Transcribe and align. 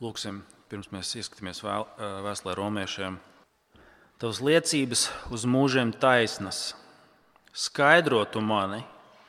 Lūksim, 0.00 0.38
pirms 0.72 0.86
mēs 0.94 1.10
ieskatāmies 1.20 1.58
vēstulē 1.60 2.54
romiešiem. 2.56 3.18
Tavas 4.16 4.38
liecības 4.40 5.02
uz 5.28 5.42
mūžiem 5.44 5.90
taisnas, 5.92 6.70
skaidrotu 7.52 8.40
mani, 8.40 8.78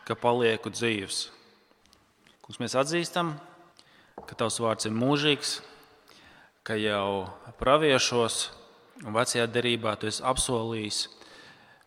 ka 0.07 0.15
palieku 0.15 0.71
dzīves. 0.71 1.25
Kungs, 2.39 2.61
mēs 2.63 2.77
atzīstam, 2.79 3.33
ka 4.23 4.37
Tavs 4.39 4.61
vārds 4.63 4.87
ir 4.87 4.95
mūžīgs, 4.95 5.57
ka 6.63 6.79
jau 6.79 7.27
praviešos 7.59 8.39
un 9.03 9.11
vecajā 9.19 9.49
derībā 9.51 9.97
Tu 9.99 10.07
esi 10.07 10.23
apsolījis 10.23 11.01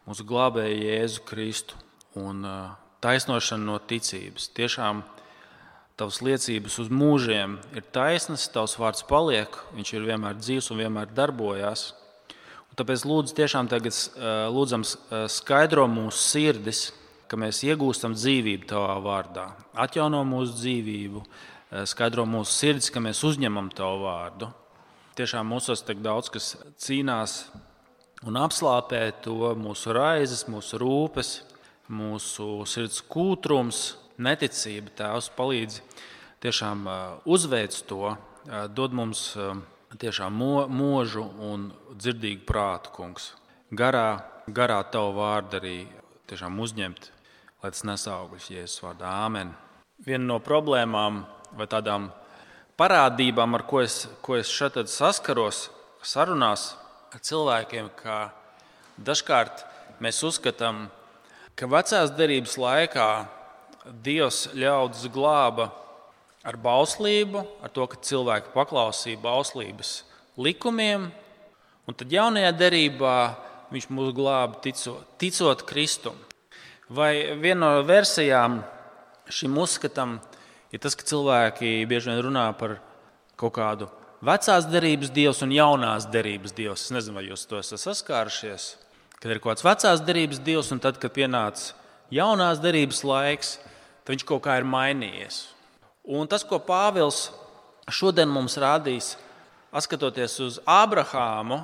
mūsu 0.04 0.28
glābēju 0.28 0.84
Jēzu 0.90 1.24
Kristu 1.24 1.80
un 2.20 2.44
taisnošanu 3.00 3.64
no 3.64 3.80
ticības. 3.80 4.52
Tiešām 4.52 5.00
Tavas 5.94 6.16
liecības 6.26 6.80
uz 6.82 6.88
mūžiem 6.90 7.52
ir 7.78 7.84
taisnas, 7.94 8.48
Tavs 8.50 8.72
vārds 8.82 9.04
paliek, 9.06 9.54
viņš 9.76 9.92
ir 9.94 10.08
vienmēr 10.08 10.40
dzīves 10.40 10.72
un 10.74 10.80
vienmēr 10.82 11.12
darbojas. 11.14 11.92
Tāpēc 12.74 13.04
lūdzu, 13.06 13.36
tiešām 13.38 13.70
tagad 13.70 13.94
lūdzam 14.50 14.82
skaidro 15.30 15.86
mūsu 15.86 16.18
sirdis, 16.18 16.88
ka 17.30 17.38
mēs 17.38 17.62
iegūstam 17.62 18.18
dzīvību 18.18 18.66
Tavā 18.74 18.98
vārdā. 19.06 19.46
Atjauno 19.86 20.24
mūsu 20.26 20.58
dzīvību, 20.58 21.22
skaidro 21.86 22.26
mūsu 22.26 22.58
sirdis, 22.58 22.90
ka 22.90 22.98
mēs 22.98 23.22
uzņemam 23.30 23.70
Tavu 23.70 24.08
vārdu. 24.08 24.50
Tiešām 25.14 25.46
mūsos 25.46 25.86
tik 25.86 26.02
daudz 26.02 26.26
kas 26.34 26.56
cīnās 26.82 27.44
un 28.26 28.42
apslāpē 28.42 29.12
to 29.22 29.54
mūsu 29.54 29.94
raizes, 29.94 30.48
mūsu 30.50 30.82
rūpes, 30.82 31.36
mūsu 31.86 32.64
sirds 32.66 32.98
kūtrums 33.06 33.92
neticība, 34.18 34.92
Tēvs 34.98 35.30
palīdz 35.36 35.80
tiešām 36.44 36.86
uzveic 37.24 37.76
to, 37.88 38.16
dod 38.76 38.94
mums 38.94 39.32
tiešām 40.00 40.40
mūžu 40.70 41.24
un 41.46 41.68
dzirdīgu 41.94 42.44
prātu, 42.48 42.92
kungs. 42.94 43.32
Garā, 43.74 44.20
garā 44.46 44.80
tavu 44.90 45.14
vārdu 45.18 45.58
arī 45.60 45.76
tiešām 46.30 46.58
uzņemt, 46.60 47.10
lai 47.62 47.70
tas 47.72 47.84
nes 47.86 48.06
augļus 48.10 48.50
Jēzus 48.52 48.82
vārdā. 48.84 49.12
Āmen. 49.24 49.54
Viena 50.04 50.24
no 50.34 50.40
problēmām 50.42 51.22
vai 51.56 51.66
tādām 51.70 52.10
parādībām, 52.78 53.54
ar 53.54 53.64
ko 53.70 53.80
es, 53.84 54.04
ko 54.22 54.36
es 54.36 54.50
šeit 54.50 54.76
saskaros 54.90 55.68
sarunās 56.04 56.74
ar 57.14 57.22
cilvēkiem, 57.22 57.88
ka 57.96 58.18
dažkārt 58.98 59.64
mēs 60.02 60.20
uzskatām, 60.26 60.88
ka 61.54 61.70
vecās 61.70 62.12
derības 62.18 62.58
laikā 62.58 63.08
Dievs 63.84 64.48
ļaudis 64.56 65.08
glāba 65.12 65.68
ar 66.44 66.56
bauslību, 66.60 67.42
ar 67.64 67.72
to, 67.72 67.84
ka 67.88 68.00
cilvēki 68.00 68.52
paklausīja 68.54 69.20
bauslības 69.20 70.02
likumiem, 70.40 71.10
un 71.84 71.96
tad 71.96 72.12
jaunajā 72.12 72.52
derībā 72.56 73.16
viņš 73.72 73.88
mūs 73.92 74.14
glāba 74.16 74.60
ticot, 74.64 75.04
ticot 75.20 75.64
Kristum. 75.68 76.16
Vai 76.88 77.36
viena 77.40 77.74
no 77.74 77.84
versijām 77.84 78.62
šim 79.32 79.56
uzskatam 79.60 80.18
ir 80.72 80.80
tas, 80.80 80.96
ka 80.96 81.06
cilvēki 81.08 81.84
bieži 81.88 82.12
vien 82.12 82.24
runā 82.24 82.46
par 82.58 82.78
kaut 83.40 83.56
kādu 83.56 83.88
vecās 84.24 84.68
derības 84.68 85.12
dievs 85.14 85.42
un 85.44 85.52
jaunās 85.52 86.08
derības 86.12 86.56
dievs. 86.56 86.86
Es 86.86 86.94
nezinu, 86.94 87.18
vai 87.18 87.28
jūs 87.28 87.46
to 87.48 87.60
esat 87.60 87.82
saskārušies. 87.82 88.74
Kad 89.20 89.32
ir 89.32 89.40
kaut 89.40 89.54
kāds 89.54 89.64
vecās 89.64 90.04
derības 90.04 90.40
dievs, 90.44 90.72
un 90.74 90.80
tad, 90.84 91.00
kad 91.00 91.12
pienāca 91.16 91.72
jaunās 92.12 92.60
derības 92.60 93.00
laiks, 93.06 93.56
tad 94.04 94.14
viņš 94.14 94.26
kaut 94.28 94.44
kā 94.44 94.58
ir 94.60 94.68
mainījies. 94.68 95.46
Un 96.04 96.28
tas, 96.28 96.44
ko 96.44 96.60
Pāvils 96.60 97.30
šodien 97.88 98.28
mums 98.28 98.58
rādīs, 98.60 99.14
skatoties 99.74 100.36
uz 100.44 100.58
Ābrahāmu, 100.68 101.62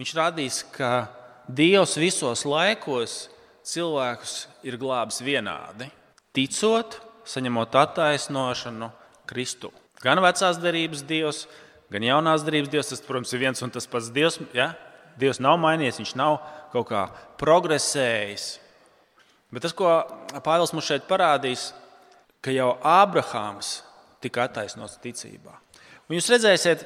viņš 0.00 0.14
rādīs, 0.16 0.62
ka 0.74 1.08
Dievs 1.50 1.96
visos 1.98 2.44
laikos 2.46 3.28
cilvēkus 3.66 4.34
ir 4.66 4.78
glābis 4.80 5.20
vienādi. 5.24 5.90
Ticot, 6.36 6.96
saņemot 7.26 7.74
attaisnošanu 7.74 8.90
Kristu. 9.28 9.72
Gan 10.00 10.22
vecās 10.22 10.60
derības 10.62 11.02
Dievs, 11.04 11.44
gan 11.92 12.06
jaunās 12.06 12.44
derības 12.46 12.70
Dievs, 12.72 12.92
tas, 12.92 13.02
protams, 13.04 13.32
ir 13.34 13.42
viens 13.42 13.62
un 13.66 13.72
tas 13.74 13.88
pats 13.90 14.08
Dievs. 14.14 14.38
Ja? 14.56 14.72
Dievs 15.20 15.42
nav 15.42 15.58
mainījies, 15.60 16.00
viņš 16.00 16.14
nav 16.16 16.38
kaut 16.72 16.88
kā 16.88 17.04
progresējis. 17.40 18.54
Bet 19.50 19.64
tas, 19.66 19.74
ko 19.74 19.88
Pāvils 20.44 20.72
mums 20.74 20.86
šeit 20.86 21.08
parādīs, 21.10 21.70
ka 22.40 22.52
jau 22.54 22.72
Ābrahāms 22.86 23.80
tika 24.22 24.46
attaisnots 24.46 25.00
ticībā. 25.02 25.56
Un 26.08 26.16
jūs 26.16 26.30
redzēsiet, 26.30 26.84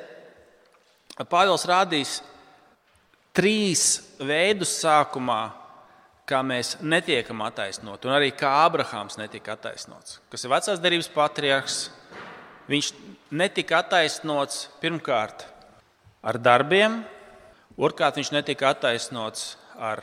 Pāvils 1.30 1.66
rādīs 1.68 2.18
trīs 3.36 3.84
veidus 4.22 4.72
sākumā, 4.80 5.42
kā 6.24 6.40
mēs 6.46 6.78
netiekam 6.80 7.42
attaisnoti, 7.44 8.08
un 8.08 8.16
arī 8.16 8.30
kā 8.32 8.48
Ābrahāms 8.64 9.18
netika 9.20 9.58
attaisnots. 9.58 10.22
Kas 10.32 10.46
ir 10.46 10.52
vecās 10.54 10.80
derības 10.80 11.10
patriarchs, 11.12 11.80
viņš 12.70 12.92
netika 13.34 13.82
attaisnots 13.82 14.68
pirmkārt 14.80 15.44
ar 16.24 16.40
darbiem, 16.40 17.02
otrkārt 17.76 18.16
viņš 18.16 18.32
netika 18.32 18.72
attaisnots 18.72 19.58
ar 19.76 20.00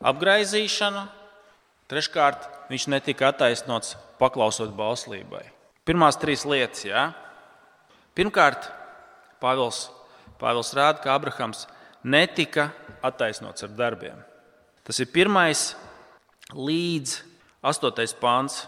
apgaizīšanu, 0.00 1.04
Treškārt, 1.92 2.46
viņš 2.72 2.86
netika 2.88 3.26
attaisnots 3.28 3.98
paklausot 4.16 4.70
bauslībai. 4.72 5.42
Pirmās 5.84 6.16
trīs 6.16 6.46
lietas. 6.48 6.86
Jā. 6.88 7.10
Pirmkārt, 8.16 8.70
Pāvils, 9.42 9.90
Pāvils 10.40 10.72
rāda, 10.72 11.02
ka 11.04 11.12
Abrahams 11.12 11.66
netika 12.00 12.70
attaisnots 13.04 13.66
ar 13.66 13.76
darbiem. 13.76 14.16
Tas 14.88 15.02
ir 15.04 15.12
pirmais 15.12 15.66
līdz 16.56 17.18
astotais 17.60 18.16
pāns. 18.16 18.62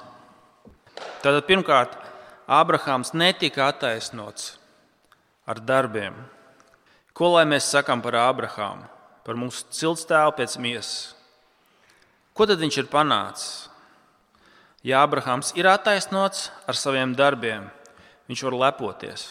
Tātad 1.25 1.49
pirmkārt, 1.49 1.97
Abrahams 2.45 3.17
netika 3.17 3.71
attaisnots 3.73 4.59
ar 5.49 5.65
darbiem. 5.65 6.13
Ko 7.17 7.33
lai 7.39 7.49
mēs 7.49 7.73
sakām 7.73 8.05
par 8.05 8.21
Abrahāmu, 8.21 8.85
par 9.25 9.41
mūsu 9.41 9.65
ciltstēlu 9.73 10.37
pēc 10.37 10.61
miesas? 10.61 11.15
Ko 12.35 12.49
tad 12.51 12.59
viņš 12.59 12.81
ir 12.83 12.91
panācis? 12.91 13.69
Ja 14.85 15.05
Abrahams 15.07 15.53
ir 15.57 15.69
attaisnots 15.71 16.51
ar 16.69 16.77
saviem 16.77 17.15
darbiem, 17.17 17.69
viņš 18.29 18.41
var 18.49 18.57
lepoties, 18.67 19.29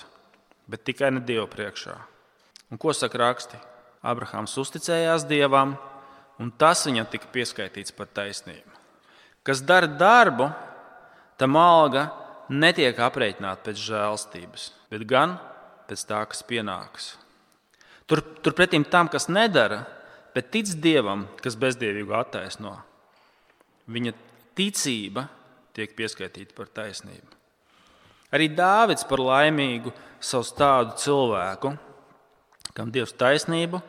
bet 0.71 0.85
tikai 0.87 1.11
ne 1.11 1.21
Dievu 1.21 1.45
priekšā. 1.51 1.93
Un 2.71 2.79
ko 2.81 2.93
saka 2.95 3.19
raksti? 3.21 3.59
Abrahams 4.01 4.55
uzticējās 4.57 5.27
Dievam, 5.27 5.75
un 6.39 6.49
tas 6.57 6.85
viņam 6.87 7.09
tika 7.11 7.27
pieskaitīts 7.35 7.93
par 7.93 8.07
taisnību. 8.07 8.79
Kas 9.43 9.59
dara 9.61 9.87
darbu, 9.87 10.47
tam 11.37 11.59
alga 11.59 12.07
netiek 12.49 12.97
aprēķināta 13.03 13.67
pēc 13.67 13.83
žēlstības, 13.83 14.69
bet 14.91 15.03
gan 15.07 15.35
pēc 15.91 16.05
tā, 16.07 16.23
kas 16.31 16.41
pienāks. 16.47 17.11
Tur, 18.07 18.23
turpretī 18.43 18.79
tam, 18.87 19.11
kas 19.11 19.27
nedara, 19.27 19.83
bet 20.33 20.49
tic 20.55 20.71
Dievam, 20.79 21.27
kas 21.43 21.59
bezdievīgu 21.59 22.15
attaisno, 22.17 22.77
viņa 23.89 24.13
ticība 24.57 25.27
tiek 25.73 25.95
pieskaitīta 25.97 26.55
par 26.57 26.69
taisnību. 26.73 27.39
Arī 28.33 28.49
Dāvids 28.49 29.05
par 29.05 29.21
laimīgu 29.21 29.93
savu 30.23 30.47
tādu 30.57 30.95
cilvēku, 31.01 31.73
kam 32.73 32.93
Dievs 32.93 33.13
taisnību 33.17 33.81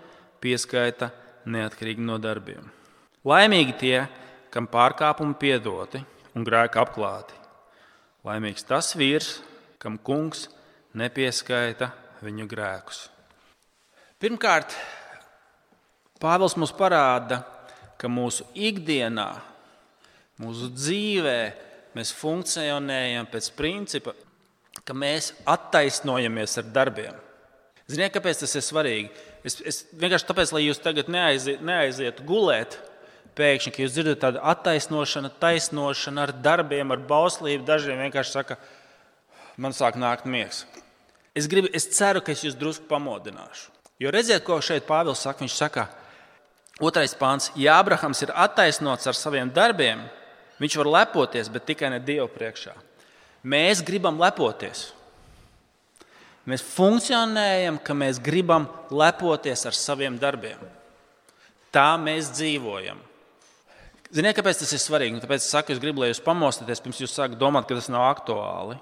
pieskaita 0.44 1.10
neatkarīgi 1.48 2.04
no 2.04 2.18
darbiem. 2.20 2.66
Laimīgi 3.24 3.76
tie, 3.80 3.96
kam 4.52 4.68
pārkāpumi 4.68 5.38
piedoti 5.40 6.02
un 6.36 6.44
grēki 6.44 6.80
apklāti. 6.82 7.36
Laimīgs 8.24 8.66
tas 8.68 8.92
vīrs, 8.96 9.38
kam 9.80 9.96
kungs 9.96 10.48
nepieskaita 10.96 11.90
viņu 12.24 12.48
grēkus. 12.48 13.08
Pirmkārt, 14.20 14.76
Pāvils 16.22 16.54
mums 16.56 16.70
parāda, 16.72 17.42
ka 18.00 18.08
mūsu 18.08 18.46
ikdienā 18.54 19.26
Mūsu 20.42 20.70
dzīvē 20.74 21.38
mēs 21.94 22.10
funkcionējam 22.18 23.28
pēc 23.30 23.50
principa, 23.54 24.14
ka 24.82 24.96
mēs 24.96 25.32
attaisnojamies 25.46 26.58
ar 26.58 26.72
darbiem. 26.74 27.20
Ziniet, 27.90 28.14
kāpēc 28.14 28.40
tas 28.40 28.56
ir 28.56 28.64
svarīgi? 28.64 29.10
Es, 29.44 29.58
es 29.60 29.82
vienkārši 29.92 30.26
tāpēc, 30.26 30.54
lai 30.56 30.64
jūs 30.64 30.80
tagad 30.82 31.10
neaiziet, 31.12 31.60
neaizietu 31.62 32.24
gulēt, 32.26 32.78
pēkšņi, 33.38 33.72
ka 33.74 33.82
jūs 33.82 33.92
dzirdat 33.94 34.22
tādu 34.22 34.40
attaisnošanu, 34.42 35.30
taisnošanu 35.42 36.22
ar 36.22 36.32
darbiem, 36.44 36.94
ar 36.94 37.02
bauslību. 37.04 37.66
Dažiem 37.68 38.00
vienkārši 38.06 38.34
saka, 38.38 38.56
man 39.60 39.76
sāk 39.76 39.98
nākt 40.00 40.26
miegs. 40.30 40.64
Es, 41.34 41.48
gribu, 41.50 41.68
es 41.74 41.86
ceru, 41.94 42.22
ka 42.24 42.32
es 42.32 42.44
jūs 42.46 42.56
drusku 42.58 42.86
pamodināšu. 42.90 43.70
Jo 44.02 44.10
redziet, 44.14 44.42
ko 44.46 44.58
šeit 44.62 44.86
Pāvils 44.88 45.22
saka. 45.22 45.44
Viņš 45.44 45.56
saka, 45.58 45.86
otrais 46.82 47.14
pāns, 47.18 47.50
ja 47.58 47.76
Abrahams 47.82 48.22
ir 48.24 48.32
attaisnots 48.34 49.10
ar 49.10 49.18
saviem 49.18 49.50
darbiem, 49.54 50.06
Viņš 50.62 50.76
var 50.80 50.90
lepoties, 51.00 51.50
bet 51.50 51.66
tikai 51.66 51.90
ne 51.90 52.00
Dievu 52.02 52.28
priekšā. 52.30 52.74
Mēs 53.44 53.82
gribam 53.84 54.20
lepoties. 54.22 54.92
Mēs 56.48 56.62
funkcionējam, 56.74 57.80
ka 57.80 57.96
mēs 57.96 58.20
gribam 58.22 58.68
lepoties 58.92 59.64
ar 59.66 59.76
saviem 59.76 60.18
darbiem. 60.20 60.60
Tā 61.74 61.94
mēs 62.00 62.30
dzīvojam. 62.36 63.00
Ziniet, 64.14 64.36
kāpēc 64.36 64.60
tas 64.60 64.72
ir 64.76 64.82
svarīgi? 64.82 65.22
Tāpēc 65.24 65.42
es 65.42 65.50
saku, 65.50 65.74
es 65.74 65.80
gribu, 65.82 66.04
lai 66.04 66.12
jūs 66.12 66.22
pamostaties, 66.22 66.82
pirms 66.84 67.00
jūs 67.02 67.16
sākat 67.16 67.40
domāt, 67.40 67.66
ka 67.66 67.74
tas 67.74 67.88
nav 67.90 68.04
aktuāli. 68.12 68.76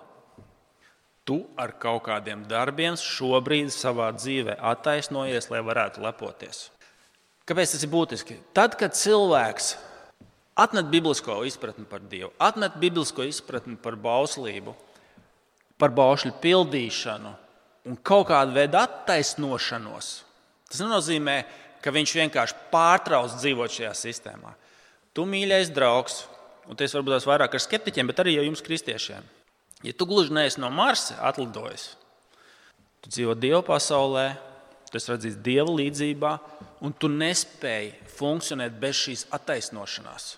Tu 1.25 1.39
ar 1.57 1.71
kaut 1.79 2.03
kādiem 2.09 2.43
darbiem 2.51 2.99
šobrīd 2.99 3.71
savā 3.73 4.11
dzīvē 4.17 4.59
attaisnojies, 4.73 5.49
lai 5.55 5.63
varētu 5.65 6.03
lepoties. 6.03 6.67
Kāpēc 7.47 7.77
tas 7.77 7.87
ir 7.87 7.91
būtiski? 7.95 8.37
Tad, 8.55 8.75
kad 8.79 8.99
cilvēks 8.99 9.77
atmet 10.57 10.89
biblisko 10.93 11.43
izpratni 11.49 11.85
par 11.89 12.03
Dievu, 12.09 12.33
atmet 12.39 12.77
biblisko 12.81 13.25
izpratni 13.27 13.77
par 13.81 13.97
bauslību, 13.97 14.75
par 15.81 15.95
baušļu 15.97 16.35
pildīšanu 16.43 17.33
un 17.89 17.97
kaut 18.07 18.29
kādu 18.31 18.55
veidu 18.55 18.79
attaisnošanos, 18.79 20.11
tas 20.71 20.83
nenozīmē, 20.83 21.37
ka 21.83 21.91
viņš 21.95 22.13
vienkārši 22.21 22.59
pārtrauc 22.71 23.35
dzīvot 23.41 23.75
šajā 23.75 23.95
sistēmā. 23.99 24.53
Tu, 25.13 25.25
mīļais 25.29 25.73
draugs, 25.75 26.23
un 26.71 26.79
tas 26.79 26.95
varbūt 26.95 27.17
tās 27.17 27.27
vairāk 27.29 27.57
ar 27.57 27.65
skeptiķiem, 27.65 28.09
bet 28.09 28.23
arī 28.23 28.37
jums, 28.39 28.63
kristiešiem, 28.65 29.27
ja 29.83 29.97
tu 29.97 30.07
gluži 30.09 30.33
neesi 30.37 30.63
no 30.63 30.71
Marsa 30.73 31.19
atlidojis, 31.27 31.91
tu 33.03 33.11
dzīvo 33.11 33.35
Dieva 33.35 33.65
pasaulē, 33.67 34.29
tu 34.93 35.01
esi 35.01 35.11
redzējis 35.11 35.41
Dieva 35.43 35.75
līdzjūtībā, 35.75 36.33
un 36.87 36.95
tu 36.95 37.11
nespēji 37.11 37.97
funkcionēt 38.15 38.79
bez 38.79 39.03
šīs 39.03 39.27
attaisnošanās. 39.35 40.37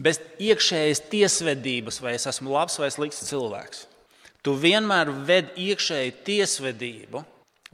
Bez 0.00 0.20
iekšējas 0.40 1.02
tiesvedības, 1.12 2.00
vai 2.00 2.14
es 2.16 2.26
esmu 2.30 2.54
labs 2.54 2.78
vai 2.80 2.88
slikts 2.92 3.26
cilvēks. 3.28 3.86
Tu 4.42 4.54
vienmēr 4.58 5.10
ved 5.26 5.52
iekšēju 5.60 6.14
tiesvedību, 6.26 7.20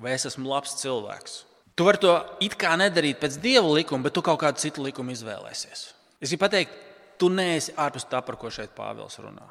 vai 0.02 0.16
es 0.16 0.26
esmu 0.28 0.50
labs 0.50 0.74
cilvēks. 0.82 1.44
Tu 1.78 1.86
vari 1.86 2.00
to 2.02 2.16
it 2.42 2.56
kā 2.58 2.74
nedarīt 2.78 3.20
pēc 3.22 3.38
dieva 3.40 3.70
likuma, 3.70 4.08
bet 4.08 4.16
tu 4.16 4.22
kaut 4.26 4.40
kādu 4.42 4.58
citu 4.58 4.82
likumu 4.82 5.14
izvēlēsies. 5.14 5.84
Es 6.18 6.32
gribu 6.32 6.42
pateikt, 6.42 6.74
tu 7.18 7.30
neesi 7.30 7.74
ārpus 7.78 8.06
tā, 8.10 8.18
par 8.26 8.34
ko 8.40 8.50
šeit 8.50 8.74
Pāvils 8.74 9.18
runā. 9.22 9.46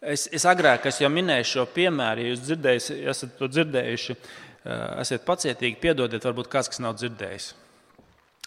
Es, 0.00 0.28
es 0.32 0.46
agrāk 0.48 0.86
es 0.88 1.00
jau 1.02 1.10
minēju 1.12 1.46
šo 1.50 1.64
piemēru, 1.74 2.24
ja 2.24 2.32
jūs 2.32 2.90
esat 3.12 3.34
to 3.36 3.48
dzirdējuši, 3.50 4.16
eh, 4.16 4.84
esiet 5.02 5.24
pacietīgi, 5.26 5.80
piedodiet, 5.82 6.24
varbūt 6.24 6.48
kāds, 6.52 6.70
kas 6.72 6.80
nav 6.80 6.96
dzirdējis. 6.96 7.50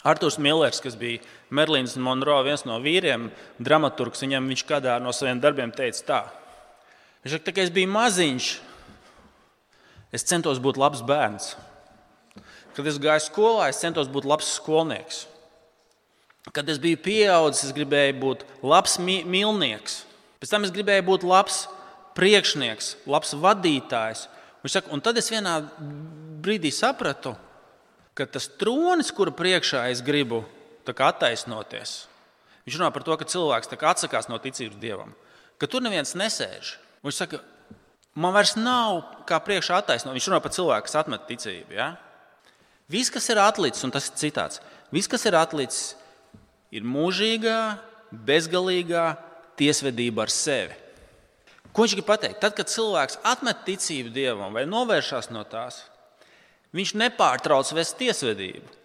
Arthurs 0.03 0.39
Millers, 0.41 0.81
kas 0.81 0.95
bija 0.97 1.21
Merlīnas 1.53 1.93
Monroe 2.01 2.41
viens 2.47 2.63
no 2.65 2.79
vīriem, 2.81 3.29
dramaturgs, 3.61 4.23
viņam 4.23 4.47
viņš 4.49 4.63
kādā 4.69 4.95
no 5.01 5.13
saviem 5.13 5.41
darbiem 5.41 5.73
teica 5.75 6.05
tā. 6.07 6.21
Viņš 7.21 7.35
saka, 7.37 7.53
ka 7.53 7.61
es 7.61 7.73
biju 7.73 7.91
maziņš, 7.93 8.47
es 10.17 10.25
centos 10.25 10.61
būt 10.63 10.79
labs 10.81 11.03
bērns. 11.05 11.51
Kad 12.73 12.87
es 12.89 12.97
gāju 13.03 13.25
skolā, 13.27 13.67
es 13.69 13.81
centos 13.83 14.09
būt 14.09 14.25
labs 14.25 14.49
skolnieks. 14.55 15.27
Kad 16.49 16.69
es 16.73 16.79
biju 16.81 16.97
pieaudzis, 17.05 17.67
es 17.69 17.75
gribēju 17.77 18.17
būt 18.23 18.45
labs 18.65 18.97
mīlnieks. 18.97 20.01
Pēc 20.41 20.55
tam 20.55 20.65
es 20.65 20.73
gribēju 20.73 21.05
būt 21.11 21.27
labs 21.27 21.67
priekšnieks, 22.17 22.95
labs 23.05 23.35
vadītājs. 23.37 24.25
Viņš 24.63 24.79
saka, 24.79 24.93
un 24.95 25.03
tad 25.05 25.19
es 25.21 25.29
vienā 25.29 25.59
brīdī 26.41 26.73
sapratu, 26.73 27.35
ka 27.35 27.50
tas 28.15 28.49
tronis, 28.59 29.11
kura 29.15 29.33
priekšā 29.35 29.87
es 29.91 30.03
gribu 30.03 30.43
attaisnoties, 30.91 31.91
viņš 32.65 32.77
runā 32.77 32.89
par 32.91 33.05
to, 33.07 33.15
ka 33.15 33.27
cilvēks 33.31 33.71
atsakās 33.71 34.27
no 34.27 34.39
ticības 34.41 34.79
dievam, 34.81 35.13
ka 35.61 35.69
tur 35.71 35.83
neviens 35.83 36.15
nesēž. 36.19 36.75
Viņš 37.01 37.17
saka, 37.17 37.39
man 38.13 38.35
vairs 38.35 38.57
nav 38.59 39.01
kā 39.29 39.39
priekšā 39.41 39.79
attaisnot. 39.81 40.13
Viņš 40.17 40.27
runā 40.29 40.41
par 40.43 40.53
cilvēku, 40.53 40.87
kas 40.87 40.99
atmet 40.99 41.23
ticību. 41.29 41.73
Ja? 41.77 41.93
Viss, 42.91 43.13
kas 43.13 43.29
ir 43.31 43.39
atlicis, 43.41 43.85
un 43.87 43.93
tas 43.93 44.09
ir 44.09 44.17
citāts, 44.19 44.61
viss, 44.91 45.09
kas 45.09 45.23
ir 45.29 45.37
atlicis, 45.39 45.95
ir 46.75 46.83
mūžīgā, 46.87 47.59
bezgalīgā 48.11 49.05
tiesvedība 49.59 50.25
ar 50.25 50.33
sevi. 50.33 50.75
Ko 51.71 51.85
viņš 51.85 51.95
grib 51.95 52.07
pateikt? 52.09 52.41
Tad, 52.43 52.55
kad 52.57 52.67
cilvēks 52.67 53.21
atmet 53.23 53.63
ticību 53.63 54.11
dievam 54.11 54.51
vai 54.55 54.65
novēršas 54.67 55.31
no 55.31 55.45
tās, 55.47 55.85
viņš 56.75 56.95
nepārtrauc 57.01 57.71
vest 57.75 57.97
tiesvedību. 57.99 58.79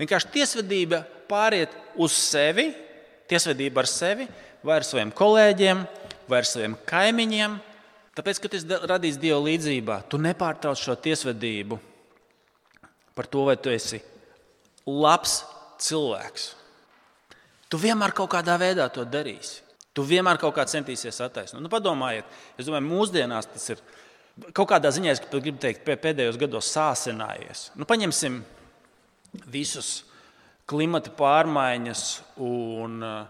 Vienkārši 0.00 0.32
tiesvedība 0.34 1.02
pāriet 1.30 1.74
uz 2.00 2.14
sevi, 2.16 2.70
tiesvedība 3.30 3.84
ar 3.84 3.90
sevi 3.90 4.26
vai 4.66 4.78
ar 4.80 4.86
saviem 4.86 5.12
kolēģiem, 5.16 5.82
vai 6.30 6.40
ar 6.40 6.48
saviem 6.48 6.76
kaimiņiem. 6.88 7.58
Tāpēc, 8.16 8.40
ka 8.42 8.50
tas 8.52 8.64
radīs 8.90 9.18
Dieva 9.20 9.38
līdzjūtībā, 9.44 10.00
tu 10.10 10.18
nepārtrauc 10.20 10.80
šo 10.80 10.96
tiesvedību 10.98 11.78
par 13.16 13.28
to, 13.30 13.44
vai 13.48 13.56
tu 13.60 13.72
esi 13.72 14.00
labs 14.88 15.40
cilvēks. 15.80 16.54
Tu 17.70 17.78
vienmēr 17.78 18.14
kaut 18.16 18.32
kādā 18.32 18.56
veidā 18.58 18.88
to 18.90 19.04
darīsi. 19.06 19.60
Tu 19.94 20.02
vienmēr 20.06 20.38
kaut 20.40 20.54
kā 20.56 20.64
centīsies 20.70 21.18
attaisnot. 21.22 21.62
Nu, 21.62 21.70
padomājiet, 21.70 22.26
es 22.58 22.66
domāju, 22.66 22.86
mūsdienās 22.88 23.48
tas 23.50 23.72
ir 23.74 23.82
kaut 24.56 24.70
kādā 24.72 24.92
ziņā, 24.94 25.14
es 25.14 25.22
gribu 25.32 25.58
teikt, 25.62 25.84
pēdējos 25.86 26.38
gados 26.40 26.70
sāsinājies. 26.74 27.68
Nu, 27.78 27.86
paņemsim 27.88 28.40
visus 29.50 30.04
klimata 30.70 31.12
pārmaiņas 31.16 32.04
un 32.46 32.98
uh, 33.02 33.20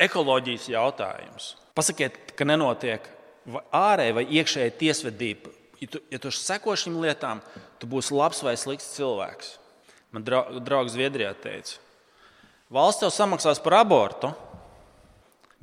ekoloģijas 0.00 0.68
jautājumus. 0.72 1.54
Pasakiet, 1.76 2.32
ka 2.36 2.46
nenotiek 2.48 3.04
ārēji 3.74 4.16
vai 4.16 4.26
iekšēji 4.40 4.76
tiesvedība. 4.80 5.52
Ja 5.80 5.88
tu, 5.88 6.02
ja 6.12 6.20
tu 6.20 6.32
seko 6.34 6.74
šīm 6.76 6.98
lietām, 7.00 7.40
tu 7.80 7.88
būsi 7.88 8.14
labs 8.16 8.42
vai 8.44 8.56
slikts 8.60 8.92
cilvēks. 8.96 9.54
Man 10.12 10.26
draugs 10.26 10.96
Zviedrijā 10.96 11.30
teica, 11.38 11.78
valsts 12.72 13.04
tev 13.04 13.12
samaksās 13.14 13.60
par 13.62 13.78
abortu, 13.78 14.32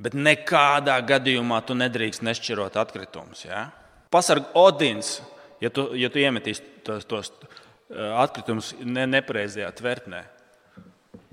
bet 0.00 0.16
nekādā 0.16 0.96
gadījumā 1.04 1.60
tu 1.66 1.76
nedrīkst 1.76 2.24
nešķirot 2.24 2.78
atkritumus. 2.80 3.44
Ja? 3.44 3.68
Pasarg 4.10 4.48
Odins, 4.56 5.18
ja 5.60 5.70
tu, 5.70 5.90
ja 5.98 6.10
tu 6.10 6.20
iemetīsi 6.22 6.64
tos, 6.86 7.06
tos 7.08 7.32
eh, 7.44 8.10
atkritumus 8.22 8.74
ne, 8.80 9.06
nepareizajā 9.10 9.70
tvertnē. 9.78 10.24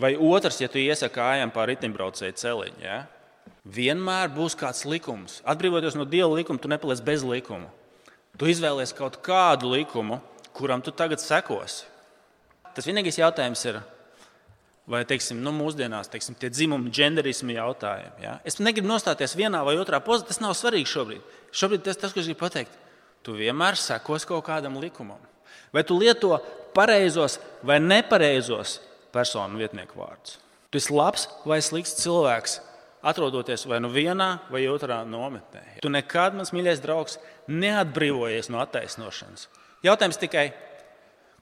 Vai 0.01 0.15
otrs, 0.19 0.59
ja 0.59 0.67
tu 0.67 0.81
iesaki 0.81 1.15
kājām 1.15 1.53
pār 1.55 1.71
riteņbraucēju 1.71 2.39
celiņu. 2.41 2.81
Ja? 2.83 3.03
vienmēr 3.65 4.29
būs 4.33 4.55
kāds 4.57 4.85
likums. 4.85 5.41
Atbrīvoties 5.45 5.97
no 5.97 6.05
dieva 6.05 6.29
likuma, 6.35 6.61
tu 6.61 6.69
nepaliec 6.69 7.01
bez 7.05 7.25
likuma. 7.25 7.71
Tu 8.37 8.51
izvēlies 8.51 8.93
kaut 8.95 9.17
kādu 9.25 9.71
likumu, 9.73 10.19
kuram 10.55 10.83
tu 10.83 10.93
tagad 10.93 11.21
sekosi. 11.23 11.85
Tas 12.75 12.87
vienīgais 12.87 13.17
jautājums 13.17 13.61
ir, 13.69 13.79
vai 14.89 15.01
teiksim, 15.07 15.39
nu, 15.41 15.53
mūsdienās 15.55 16.09
teiksim, 16.13 16.37
tie 16.39 16.51
dzimuma, 16.53 16.91
genderismu 16.93 17.55
jautājumi. 17.55 18.25
Ja? 18.25 18.35
Es 18.45 18.59
negribu 18.61 18.89
nostāties 18.91 19.35
vienā 19.37 19.63
vai 19.65 19.77
otrā 19.81 19.99
pozīcijā, 20.03 20.29
tas 20.29 20.41
nav 20.43 20.53
svarīgi 20.57 20.91
šobrīd. 20.91 21.31
Šobrīd 21.55 21.85
tas, 21.87 21.99
tas 22.01 22.13
ko 22.13 22.21
es 22.21 22.29
gribu 22.29 22.43
pateikt, 22.43 22.75
tu 23.25 23.37
vienmēr 23.37 23.79
sekos 23.81 24.27
kaut 24.29 24.45
kādam 24.45 24.77
likumam. 24.81 25.21
Vai 25.73 25.83
tu 25.87 25.97
lieto 25.99 26.37
pareizos 26.75 27.39
vai 27.65 27.79
nepareizos 27.81 28.77
personu 29.15 29.59
vietnieku 29.59 29.97
vārdus? 29.99 30.37
Tu 30.69 30.81
esi 30.81 30.93
labs 30.93 31.25
vai 31.47 31.61
slikts 31.63 31.97
cilvēks, 32.03 32.59
atrodoties 33.05 33.65
vai 33.69 33.79
nu 33.81 33.89
vienā 33.93 34.29
vai 34.51 34.65
otrā 34.69 35.01
nometnē. 35.07 35.79
Tu 35.81 35.89
nekad, 35.93 36.37
mans 36.37 36.53
mīļais 36.53 36.83
draugs, 36.83 37.17
neatbrīvojies 37.49 38.51
no 38.53 38.61
attaisnošanas. 38.61 39.49
Jautājums 39.85 40.21
tikai, 40.21 40.49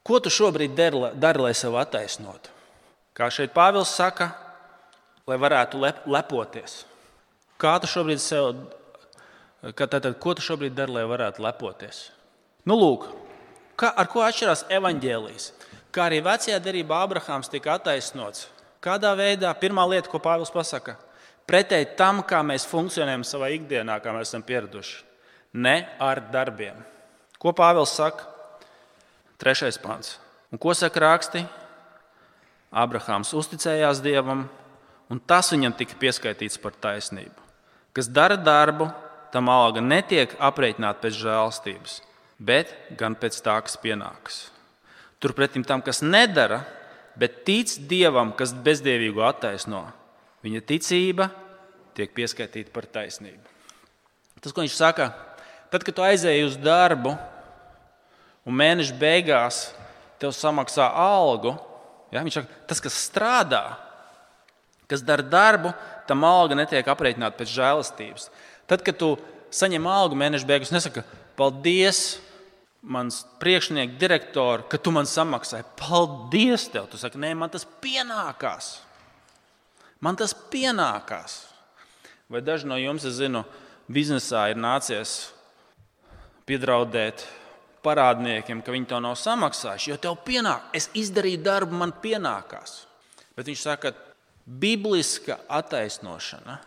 ko 0.04 0.20
tu 0.20 0.32
šobrīd 0.32 0.76
dari, 0.76 1.12
dari 1.20 1.46
lai 1.46 1.54
sevi 1.56 1.80
attaisnotu? 1.80 2.53
Kā 3.14 3.28
šeit 3.30 3.52
Pāvils 3.54 3.92
saka, 3.94 4.32
lai 5.30 5.36
varētu 5.38 5.78
lep, 5.78 6.02
lepoties. 6.10 6.82
Kā 7.62 7.76
tu 7.78 7.86
šobrīd 7.86 8.18
sev, 8.18 8.64
tātad, 9.78 10.10
ko 10.18 10.34
tu 10.34 10.42
šobrīd 10.42 10.74
dari, 10.74 10.96
lai 10.96 11.04
varētu 11.06 11.44
lepoties? 11.44 12.08
Nu, 12.66 12.74
lūk, 12.74 13.06
kā, 13.78 13.92
ar 13.94 14.10
ko 14.10 14.24
atšķirās 14.26 14.66
evaņģēlijas? 14.74 15.48
Kā 15.94 16.08
arī 16.08 16.18
vecajā 16.26 16.58
derībā 16.58 17.04
Abrahāms 17.06 17.52
tika 17.52 17.76
attaisnots. 17.78 18.48
Kādā 18.82 19.14
veidā 19.16 19.52
pirmā 19.56 19.86
lieta, 19.88 20.10
ko 20.10 20.18
Pāvils 20.20 20.50
pasaka, 20.52 20.98
pretēji 21.46 21.94
tam, 21.96 22.18
kā 22.26 22.42
mēs 22.44 22.66
funkcionējam 22.68 23.22
savā 23.24 23.54
ikdienā, 23.54 24.00
kā 24.02 24.12
mēs 24.12 24.32
esam 24.32 24.42
pieraduši. 24.44 25.04
Ne 25.54 25.84
ar 26.02 26.18
darbiem. 26.34 26.82
Ko 27.38 27.54
Pāvils 27.54 27.94
saka? 27.94 28.26
Trešais 29.38 29.78
pants. 29.78 30.16
Un 30.50 30.58
ko 30.58 30.74
saka 30.74 31.06
raksti? 31.06 31.44
Abrahāms 32.74 33.32
uzticējās 33.38 34.02
Dievam, 34.04 34.44
un 35.10 35.20
tas 35.20 35.52
viņam 35.54 35.76
tika 35.78 35.96
pieskaitīts 36.00 36.58
par 36.60 36.74
taisnību. 36.74 37.40
Kas 37.94 38.10
dara 38.10 38.36
darbu, 38.36 38.90
tam 39.32 39.50
alga 39.50 39.82
netiek 39.82 40.34
aprēķināta 40.42 41.04
pēc 41.04 41.18
žēlstības, 41.22 41.98
bet 42.38 42.74
gan 42.98 43.14
pēc 43.18 43.38
tā, 43.42 43.56
kas 43.62 43.78
pienākas. 43.78 44.40
Turpretī 45.22 45.62
tam, 45.66 45.82
kas 45.82 46.02
nedara, 46.02 46.64
bet 47.16 47.44
tic 47.46 47.78
Dievam, 47.88 48.34
kas 48.34 48.52
bezdievīgu 48.52 49.22
attaisno, 49.22 49.86
Viņa 50.44 50.60
ticība 50.68 51.30
tiek 51.96 52.10
pieskaitīta 52.12 52.72
par 52.74 52.84
taisnību. 52.84 53.40
Tas, 54.44 54.52
ko 54.52 54.60
viņš 54.60 54.74
saka, 54.76 55.08
tad, 55.72 55.86
kad 55.86 55.94
tu 55.96 56.04
aizēji 56.04 56.44
uz 56.44 56.58
darbu 56.60 57.14
un 58.44 58.58
mēneša 58.58 58.96
beigās 59.00 59.60
tev 60.20 60.34
samaksā 60.36 60.90
algu, 61.00 61.54
ja? 62.14 62.22
viņš 62.24 62.38
saka, 62.40 62.60
tas, 62.70 62.80
kas 62.84 62.98
strādā, 63.08 63.62
kas 64.90 65.04
dara 65.04 65.24
darbu, 65.26 65.72
tam 66.08 66.24
alga 66.28 66.58
netiek 66.58 66.86
aprēķināta 66.88 67.40
pēc 67.40 67.52
žēlastības. 67.54 68.28
Tad, 68.70 68.84
kad 68.86 68.98
tu 69.00 69.14
saņem 69.54 69.86
algu 69.90 70.18
mēneša 70.18 70.48
beigās, 70.48 70.72
nesaka, 70.74 71.04
paldies, 71.38 72.20
mans 72.84 73.22
priekšnieks, 73.40 73.96
direktors, 74.00 74.68
ka 74.70 74.78
tu 74.78 74.92
man 74.94 75.08
samaksāji. 75.08 75.66
Paldies 75.80 76.68
tev! 76.72 76.88
Tu 76.92 77.00
saki, 77.00 77.20
nē, 77.20 77.32
man 77.38 77.52
tas 77.52 77.64
pienākās. 77.82 78.76
Man 80.04 80.18
tas 80.20 80.34
pienākās. 80.52 81.38
Vai 82.28 82.42
daži 82.44 82.68
no 82.68 82.76
jums, 82.80 83.06
es 83.08 83.16
zinu, 83.20 83.44
biznesā 83.88 84.50
ir 84.52 84.60
nācies 84.60 85.30
piedraudēt 86.48 87.24
parādniekiem, 87.84 88.62
ka 88.64 88.72
viņi 88.74 88.88
to 88.90 88.98
nav 89.04 89.18
samaksājuši, 89.20 89.90
jo 89.92 90.00
tev 90.00 90.18
pienāk, 90.26 90.70
es 90.76 90.88
izdarīju 90.96 91.42
darbu, 91.44 91.76
man 91.80 91.94
pienākās. 92.02 92.84
Bet 93.36 93.48
viņš 93.50 93.64
saka, 93.64 93.92
bibliska 94.44 95.38
attaisnošana, 95.52 96.58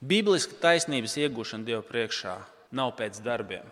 bibliska 0.00 0.58
taisnības 0.62 1.16
iegūšana 1.20 1.66
Dieva 1.66 1.82
priekšā 1.86 2.36
nav 2.76 2.94
pēc 2.98 3.20
darbiem. 3.24 3.64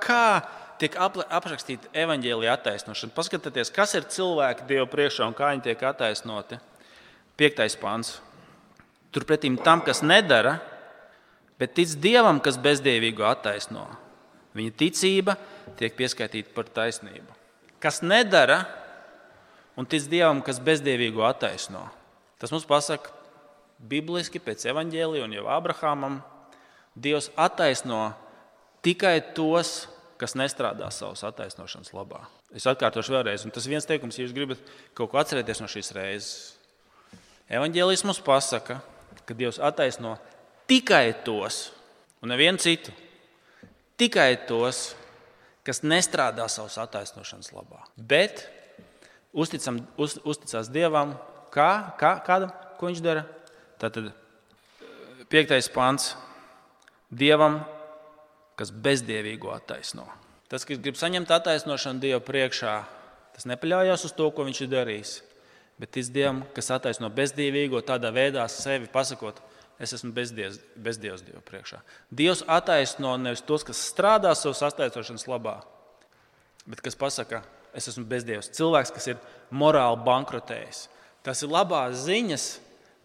Kā 0.00 0.40
tiek 0.80 0.96
aprakstīta 0.96 1.90
evaņģēlīja 2.04 2.56
attaisnošana? 2.56 3.14
Paskatieties, 3.16 3.72
kas 3.74 3.94
ir 3.98 4.08
cilvēki 4.10 4.66
Dieva 4.68 4.88
priekšā 4.90 5.28
un 5.28 5.36
kā 5.36 5.52
viņi 5.52 5.66
tiek 5.68 5.86
attaisnoti. 5.90 6.60
Piektais 7.40 7.76
pants. 7.80 8.18
Turpretī 9.10 9.50
tam, 9.64 9.82
kas 9.82 10.04
nedara, 10.06 10.58
bet 11.58 11.74
tic 11.76 11.92
Dievam, 12.00 12.40
kas 12.40 12.60
bezdievīgu 12.60 13.24
attaisno. 13.26 13.88
Viņa 14.56 14.74
ticība 14.76 15.36
tiek 15.78 15.94
pieskaitīta 15.98 16.54
par 16.54 16.68
taisnību. 16.74 17.38
Kas 17.80 18.00
nedara 18.02 18.64
un 19.78 19.86
tic 19.88 20.04
Dievam, 20.10 20.42
kas 20.44 20.60
bezdievīgu 20.62 21.22
attaisno. 21.24 21.86
Tas 22.40 22.52
mums 22.52 22.66
pasaka, 22.68 23.12
bibliski 23.80 24.40
pēc 24.42 24.66
evaņģēlija 24.72 25.24
un 25.24 25.36
jau 25.38 25.46
Abrahamam, 25.52 26.20
Dievs 27.00 27.30
attaisno 27.38 28.10
tikai 28.84 29.20
tos, 29.36 29.86
kas 30.20 30.34
nestrādā 30.36 30.90
savas 30.92 31.22
attaisnošanas 31.24 31.94
labā. 31.96 32.24
Es 32.52 32.66
atkārtošu 32.68 33.14
vēlreiz, 33.14 33.44
un 33.46 33.54
tas 33.54 33.68
viens 33.70 33.86
teikums, 33.86 34.18
ja 34.18 34.26
jūs 34.26 34.34
gribat 34.36 34.72
kaut 34.98 35.12
ko 35.12 35.20
atcerēties 35.20 35.62
no 35.62 35.68
šīs 35.70 35.92
reizes. 35.96 36.32
Evanģēlis 37.50 38.02
mums 38.04 38.20
pasaka, 38.26 38.80
ka 39.24 39.36
Dievs 39.38 39.60
attaisno 39.62 40.16
tikai 40.68 41.14
tos, 41.24 41.70
un 42.20 42.34
nevienu 42.34 42.60
citu, 42.60 42.92
tikai 44.00 44.32
tos, 44.48 44.94
kas 45.66 45.82
nestrādā 45.84 46.46
savas 46.50 46.78
attaisnošanas 46.80 47.52
labā. 47.52 47.82
Bet 47.96 48.46
uzticam, 49.32 49.82
uz, 50.00 50.16
uzticās 50.24 50.70
Dievam, 50.72 51.14
kā, 51.52 51.92
kā, 52.00 52.14
kādam, 52.26 52.54
ko 52.80 52.90
viņš 52.90 53.02
dara. 53.04 53.26
Tātad 53.80 54.10
piektais 55.32 55.70
pants 55.72 56.14
Dievam, 57.10 57.60
kas 58.58 58.72
bezdievīgu 58.72 59.50
attaisno. 59.54 60.06
Tas, 60.50 60.66
kas 60.66 60.80
grib 60.82 60.98
saņemt 60.98 61.30
attaisnošanu 61.30 62.02
Dieva 62.02 62.20
priekšā, 62.24 62.74
tas 63.36 63.46
nepaļaujas 63.46 64.08
uz 64.08 64.14
to, 64.16 64.26
ko 64.34 64.46
viņš 64.48 64.64
ir 64.64 64.72
darījis. 64.72 65.12
Bet 65.80 65.94
tic 65.96 66.10
Dievam, 66.12 66.42
kas 66.56 66.72
attaisno 66.74 67.08
bezdievīgo, 67.14 67.80
tādā 67.86 68.10
veidā 68.12 68.44
sevi 68.52 68.90
pasakot, 68.92 69.38
es 69.80 69.94
esmu 69.96 70.12
bezdievs, 70.14 70.60
bezdievs 70.76 71.24
Dieva 71.24 71.40
priekšā. 71.46 71.80
Dievs 72.12 72.44
attaisno 72.46 73.14
nevis 73.20 73.42
tos, 73.46 73.64
kas 73.66 73.80
strādā 73.90 74.34
savas 74.36 74.62
attaisnošanas 74.68 75.26
labā, 75.30 75.60
bet 76.68 76.82
kas 76.84 76.98
pasaka, 76.98 77.42
es 77.76 77.88
esmu 77.90 78.04
bezdievs. 78.10 78.50
Cilvēks, 78.56 78.92
kas 78.94 79.08
ir 79.12 79.20
morāli 79.50 80.00
bankrotējis. 80.06 80.84
Tas 81.24 81.42
ir 81.44 81.52
labās 81.52 82.04
ziņas 82.06 82.46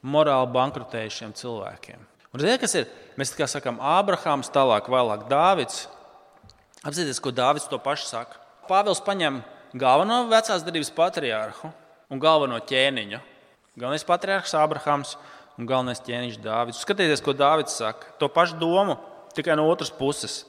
morāli 0.05 0.51
bankrotējušiem 0.55 1.33
cilvēkiem. 1.37 2.05
Un 2.35 2.43
ziniet, 2.43 2.59
kas 2.59 2.75
ir? 2.75 2.89
Mēs 3.15 3.31
kā 3.35 3.47
sakām, 3.47 3.79
Ābrahāms, 3.79 4.51
tālāk, 4.51 4.89
vēlāk 4.91 5.29
Dāvids. 5.31 5.85
Apzināties, 6.83 7.21
ko 7.23 7.31
Dāvids 7.31 7.69
to 7.71 7.79
pašu 7.79 8.09
saka. 8.09 8.41
Pāvils 8.67 8.99
paņem 9.05 9.39
galveno 9.77 10.25
vecās 10.27 10.65
darbības 10.65 10.91
patriārhu 10.95 11.71
un 12.11 12.21
galveno 12.21 12.59
ķēniņu. 12.59 13.21
Galvenais 13.75 14.07
patriārhs 14.07 14.55
Ābrahāms 14.55 15.15
un 15.59 15.67
galvenais 15.67 16.01
ķēniņš 16.03 16.39
Dāvids. 16.43 16.81
Skatieties, 16.83 17.23
ko 17.23 17.35
Dāvids 17.35 17.75
saka. 17.79 18.11
To 18.19 18.29
pašu 18.31 18.59
domu, 18.59 18.97
tikai 19.35 19.55
no 19.57 19.67
otras 19.71 19.91
puses. 19.93 20.43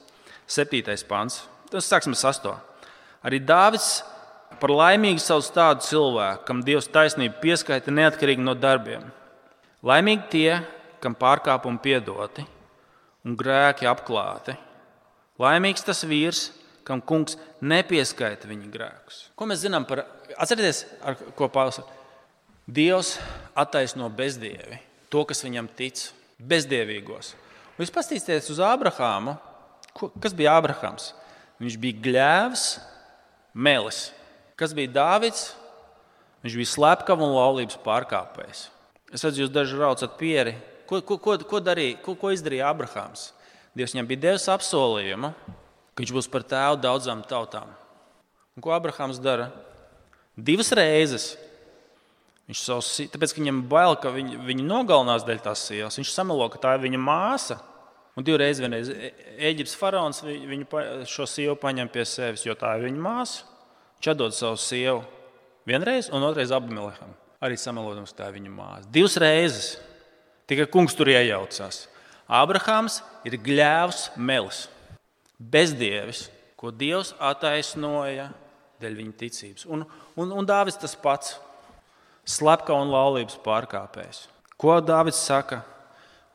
Septītais 0.47 1.03
pants. 1.07 1.41
Tas 1.71 1.87
sāksim 1.87 2.15
ar 2.15 2.19
sasto. 2.19 2.53
Arī 3.25 3.39
Dāvids 3.43 4.01
par 4.61 4.71
laimīgu 4.71 5.21
savu 5.21 5.43
tādu 5.53 5.83
cilvēku, 5.87 6.45
kam 6.47 6.63
Dievs 6.65 6.87
taisnība 6.91 7.39
pieskaita 7.43 7.91
neatkarīgi 7.93 8.43
no 8.43 8.55
darbiem. 8.57 9.03
Laimīgi 9.85 10.29
tie, 10.31 10.51
kam 11.03 11.15
pārkāpumi 11.15 11.81
piedoti 11.83 12.45
un 13.27 13.35
grēki 13.37 13.87
apklāti. 13.89 14.55
Laimīgs 15.37 15.85
tas 15.85 16.01
vīrs, 16.07 16.47
kam 16.87 17.03
kungs 17.03 17.35
nepieskaita 17.61 18.47
viņa 18.49 18.71
grēkus. 18.73 19.19
Ko 19.37 19.45
mēs 19.49 19.61
zinām 19.65 19.85
par, 19.85 20.05
atcerieties, 20.39 20.85
ar 21.03 21.19
ko 21.37 21.51
saka? 21.51 21.93
Dievs 22.67 23.17
attaisno 23.55 24.09
bezdievi 24.11 24.86
to, 25.13 25.23
kas 25.27 25.43
viņam 25.45 25.69
tic, 25.77 26.07
bezdievīgos. 26.37 27.33
Un 27.77 27.85
jūs 27.85 27.93
paskatīsieties 27.93 28.51
uz 28.53 28.61
Ābrahāmu. 28.63 29.37
Kas 30.21 30.35
bija 30.37 30.55
Ābrahāms? 30.57 31.11
Viņš 31.61 31.77
bija 31.81 32.01
gļēvs, 32.05 32.65
melis. 33.57 34.07
Kas 34.57 34.73
bija 34.77 34.93
Dāvids? 34.93 35.51
Viņš 36.45 36.57
bija 36.59 36.71
slepkavs 36.73 37.25
un 37.25 37.33
laulības 37.33 37.79
pārkāpējs. 37.85 38.67
Es 39.13 39.23
redzu, 39.25 39.45
jūs 39.45 39.53
daži 39.53 39.79
raucat 39.79 40.17
pieri. 40.19 40.55
Ko, 40.87 41.01
ko, 41.01 41.17
ko, 41.19 41.37
ko, 41.49 41.61
darīja, 41.63 41.97
ko, 42.03 42.15
ko 42.19 42.31
izdarīja 42.33 42.69
Ābrahāms? 42.69 43.31
Dievs 43.77 43.93
viņam 43.93 44.09
bija 44.09 44.23
devis 44.27 44.47
apsolījumu, 44.49 45.33
ka 45.93 46.01
viņš 46.01 46.13
būs 46.15 46.29
par 46.31 46.45
tēvu 46.47 46.79
daudzām 46.81 47.23
tautām. 47.27 47.73
Un 48.57 48.63
ko 48.65 48.73
Ābrahāms 48.73 49.19
dara? 49.21 49.51
Divas 50.37 50.71
reizes 50.77 51.31
Viņš 52.47 52.59
savus, 52.63 52.89
tāpēc, 53.11 53.33
ka 53.35 53.41
viņam 53.41 53.57
bail, 53.67 53.97
ka 53.99 54.11
viņu, 54.15 54.39
viņu 54.47 54.63
nogalinās 54.63 55.25
dēļ 55.27 55.41
tās 55.43 55.65
sievas. 55.67 55.97
Viņš 55.99 56.13
samelo, 56.13 56.47
ka 56.51 56.61
tā 56.63 56.77
ir 56.77 56.85
viņa 56.85 56.99
māsa. 57.03 57.57
Un 58.17 58.25
divreiz 58.25 58.61
vienreiz 58.63 58.87
e, 58.89 59.11
Eģiptes 59.49 59.75
faraons 59.77 60.23
viņu, 60.23 60.65
šo 61.11 61.27
sievu 61.29 61.57
paņem 61.59 61.91
pie 61.91 62.05
sevis, 62.07 62.45
jo 62.47 62.55
tā 62.57 62.77
ir 62.77 62.87
viņa 62.87 63.03
māsa. 63.03 63.43
Viņš 63.97 64.09
atdod 64.13 64.37
savu 64.37 64.61
sievu 64.63 65.03
vienreiz, 65.67 66.07
un 66.13 66.23
otrreiz 66.23 66.53
Abimelekam. 66.55 67.11
Arī 67.43 67.59
samelojums, 67.59 68.15
tā 68.17 68.31
ir 68.31 68.37
viņa 68.39 68.53
māsa. 68.55 68.89
Divas 68.95 69.19
reizes. 69.21 69.67
Tikai 70.47 70.69
kungs 70.71 70.95
tur 70.95 71.11
iejaucās. 71.11 71.83
Abrahāms 72.31 73.01
ir 73.27 73.35
gļēvs 73.43 74.13
melis, 74.15 74.65
bezdievis, 75.37 76.27
ko 76.59 76.71
Dievs 76.75 77.13
attaisnoja 77.19 78.29
dēļ 78.81 78.95
viņa 79.01 79.13
ticības. 79.19 79.67
Un, 79.67 79.83
un, 80.17 80.31
un 80.31 80.47
Dāvis 80.47 80.79
tas 80.79 80.95
pats 80.99 81.35
slepka 82.27 82.75
un 82.75 82.91
laulības 82.91 83.39
pārkāpējs. 83.45 84.25
Ko 84.59 84.77
Dārvids 84.83 85.19
saka? 85.21 85.61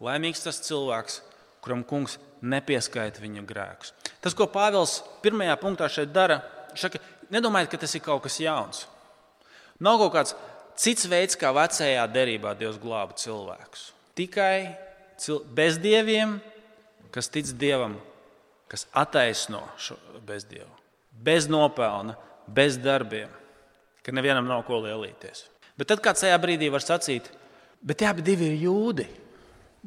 Laimīgs 0.02 0.42
tas 0.42 0.60
cilvēks, 0.64 1.20
kuram 1.62 1.82
kungs 1.86 2.18
nepieskaita 2.42 3.22
viņa 3.22 3.44
grēkus. 3.46 3.92
Tas, 4.22 4.34
ko 4.34 4.48
Pāvils 4.50 5.00
pirmajā 5.22 5.54
punktā 5.60 5.88
šeit 5.90 6.10
dara, 6.14 6.40
saka, 6.78 7.00
nedomājiet, 7.30 7.70
ka 7.70 7.82
tas 7.84 7.94
ir 7.94 8.02
kaut 8.04 8.24
kas 8.26 8.40
jauns. 8.42 8.86
Nav 9.82 10.00
kaut 10.00 10.14
kāds 10.16 10.36
cits 10.78 11.06
veids, 11.10 11.38
kā 11.38 11.52
vecajā 11.54 12.06
derībā 12.10 12.54
Dievs 12.58 12.80
glāba 12.82 13.16
cilvēkus. 13.18 13.90
Tikai 14.18 14.74
cil 15.20 15.42
bezdieviem, 15.54 16.38
kas 17.14 17.30
tic 17.30 17.50
Dievam, 17.58 17.96
kas 18.70 18.86
attaisno 18.96 19.62
šo 19.78 19.98
bezdievu. 20.26 20.70
Bez 21.12 21.46
nopelna, 21.50 22.16
bez 22.46 22.78
darbiem, 22.80 23.30
ka 24.02 24.14
nevienam 24.14 24.48
nav 24.48 24.64
ko 24.66 24.80
lielīties. 24.82 25.51
Bet 25.82 25.90
tad 25.90 25.98
kāds 25.98 26.22
tajā 26.22 26.36
brīdī 26.38 26.68
var 26.70 26.78
sacīt, 26.78 27.26
bet 27.82 27.98
tie 27.98 28.06
abi 28.06 28.22
ir 28.22 28.54
jūdi. 28.54 29.08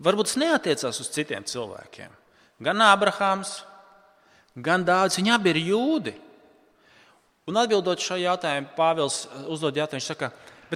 Varbūt 0.03 0.27
tas 0.27 0.39
neatiecās 0.41 0.97
uz 0.99 1.07
citiem 1.07 1.45
cilvēkiem. 1.47 2.11
Gan 2.67 2.83
Ābrahāms, 2.83 3.61
gan 4.59 4.83
Dārvids, 4.83 5.15
viņi 5.21 5.31
abi 5.31 5.53
ir 5.53 5.59
jūdi. 5.69 6.11
Un 7.47 7.61
atbildot 7.61 8.03
šo 8.03 8.17
jautājumu, 8.19 8.73
Pāvils 8.75 9.21
uzdod 9.47 9.79
jautājumu, 9.79 10.01
viņš 10.01 10.09
saka, 10.11 10.33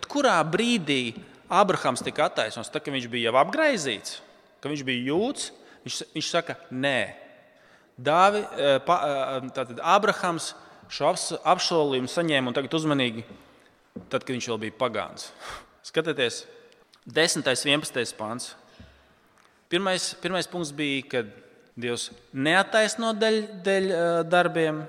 kurā 0.07 0.37
brīdī 0.47 1.17
Ābrahāms 1.51 2.05
tika 2.05 2.29
attaisnots? 2.29 2.71
Tad, 2.71 2.85
kad 2.85 2.95
viņš 2.95 3.09
bija 3.11 3.33
jau 3.33 3.41
apgaizīts, 3.41 4.21
kad 4.63 4.71
viņš 4.71 4.85
bija 4.87 5.03
jūds, 5.09 5.49
viņš, 5.83 5.99
viņš 6.15 6.31
saka, 6.31 6.55
nē. 6.71 7.11
Dāvi, 7.99 8.45
eh, 8.55 8.79
eh, 8.79 9.51
tātad 9.51 9.83
Ābrahāms 9.83 10.53
šo 10.87 11.11
apsolījumu 11.43 12.07
saņēma 12.07 12.47
un 12.47 12.55
tagad 12.55 12.79
uzmanīgi 12.79 13.27
tad, 14.09 14.23
kad 14.23 14.33
viņš 14.35 14.47
vēl 14.51 14.61
bija 14.65 14.77
pagāns. 14.79 15.29
Skatieties, 15.85 16.43
10. 17.09 17.43
un 17.43 17.71
11. 17.73 18.15
pāns. 18.17 18.53
Pirmais, 19.69 20.13
pirmais 20.21 20.49
punkts 20.49 20.73
bija, 20.75 21.03
kad 21.11 21.29
Dievs 21.79 22.09
neattaisno 22.35 23.13
dēļ, 23.15 23.37
dēļ 23.63 23.91
darbiem, 24.27 24.81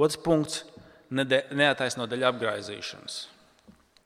Otrs 0.00 0.18
punkts- 0.18 0.64
neataisno 1.60 2.06
dēļ 2.10 2.24
apgaizīšanas. 2.30 3.18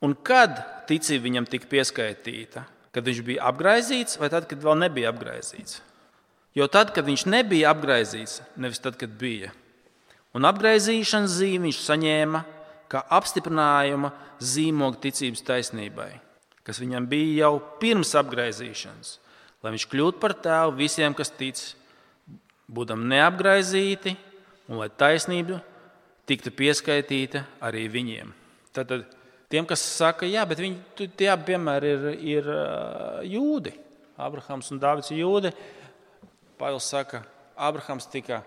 Un 0.05 0.13
kad 0.15 0.85
ticība 0.87 1.25
viņam 1.25 1.47
tika 1.49 1.67
pieskaitīta? 1.67 2.65
Kad 2.91 3.05
viņš 3.05 3.23
bija 3.25 3.45
apgaizīts, 3.49 4.17
vai 4.19 4.29
tad, 4.29 4.47
kad 4.49 4.61
vēl 4.61 4.77
nebija 4.77 5.11
apgaizīts? 5.11 5.81
Jo 6.55 6.67
tad, 6.67 6.93
kad 6.93 7.05
viņš 7.05 7.25
nebija 7.25 7.73
apgaizīts, 7.73 8.41
nevis 8.57 8.79
tad, 8.79 8.97
kad 8.97 9.09
bija. 9.09 9.51
Un 10.33 10.45
apgaizīšanas 10.45 11.37
zīmi 11.39 11.69
viņš 11.69 11.81
saņēma 11.85 12.43
kā 12.89 13.03
apstiprinājumu 13.15 14.11
zīmogu 14.41 14.99
ticības 15.03 15.43
taisnībai, 15.45 16.11
kas 16.65 16.81
viņam 16.81 17.07
bija 17.09 17.45
jau 17.45 17.53
pirms 17.81 18.15
apgaizīšanas, 18.19 19.17
lai 19.63 19.73
viņš 19.75 19.85
kļūtu 19.91 20.21
par 20.21 20.35
tēvu 20.43 20.77
visiem, 20.79 21.15
kas 21.17 21.31
tic, 21.35 21.61
būdam 22.69 23.05
neapgaizīti, 23.09 24.15
un 24.69 24.81
lai 24.81 24.89
taisnība 24.89 25.61
tiktu 26.29 26.53
pieskaitīta 26.53 27.43
arī 27.65 27.87
viņiem. 27.91 28.33
Tad, 28.73 28.91
tad 28.91 29.05
tiem, 29.49 29.65
kas 29.69 29.81
saka, 29.81 30.27
jā, 30.29 30.45
bet 30.49 30.61
viņi 30.61 31.09
tie 31.17 31.31
abi 31.33 31.51
piemēri 31.51 31.93
ir, 31.93 32.07
ir 32.35 32.49
jūdi. 33.33 33.73
Abrahams 34.19 34.69
un 34.73 34.81
Dārvids 34.81 35.09
ir 35.13 35.23
jūdi. 35.23 35.51
Pāvils 36.59 36.89
saka, 36.91 37.23
Abrahams 37.55 38.09
tika 38.11 38.43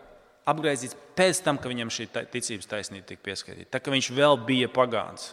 apgaizīts 0.49 0.97
pēc 1.17 1.43
tam, 1.45 1.59
kad 1.61 1.71
viņam 1.71 1.93
šī 1.93 2.09
ticības 2.33 2.69
taisnība 2.71 3.07
tika 3.13 3.25
pieskaitīta. 3.29 3.71
Tā 3.77 3.81
kā 3.83 3.93
viņš 3.95 4.11
vēl 4.17 4.39
bija 4.47 4.71
pagāns. 4.73 5.33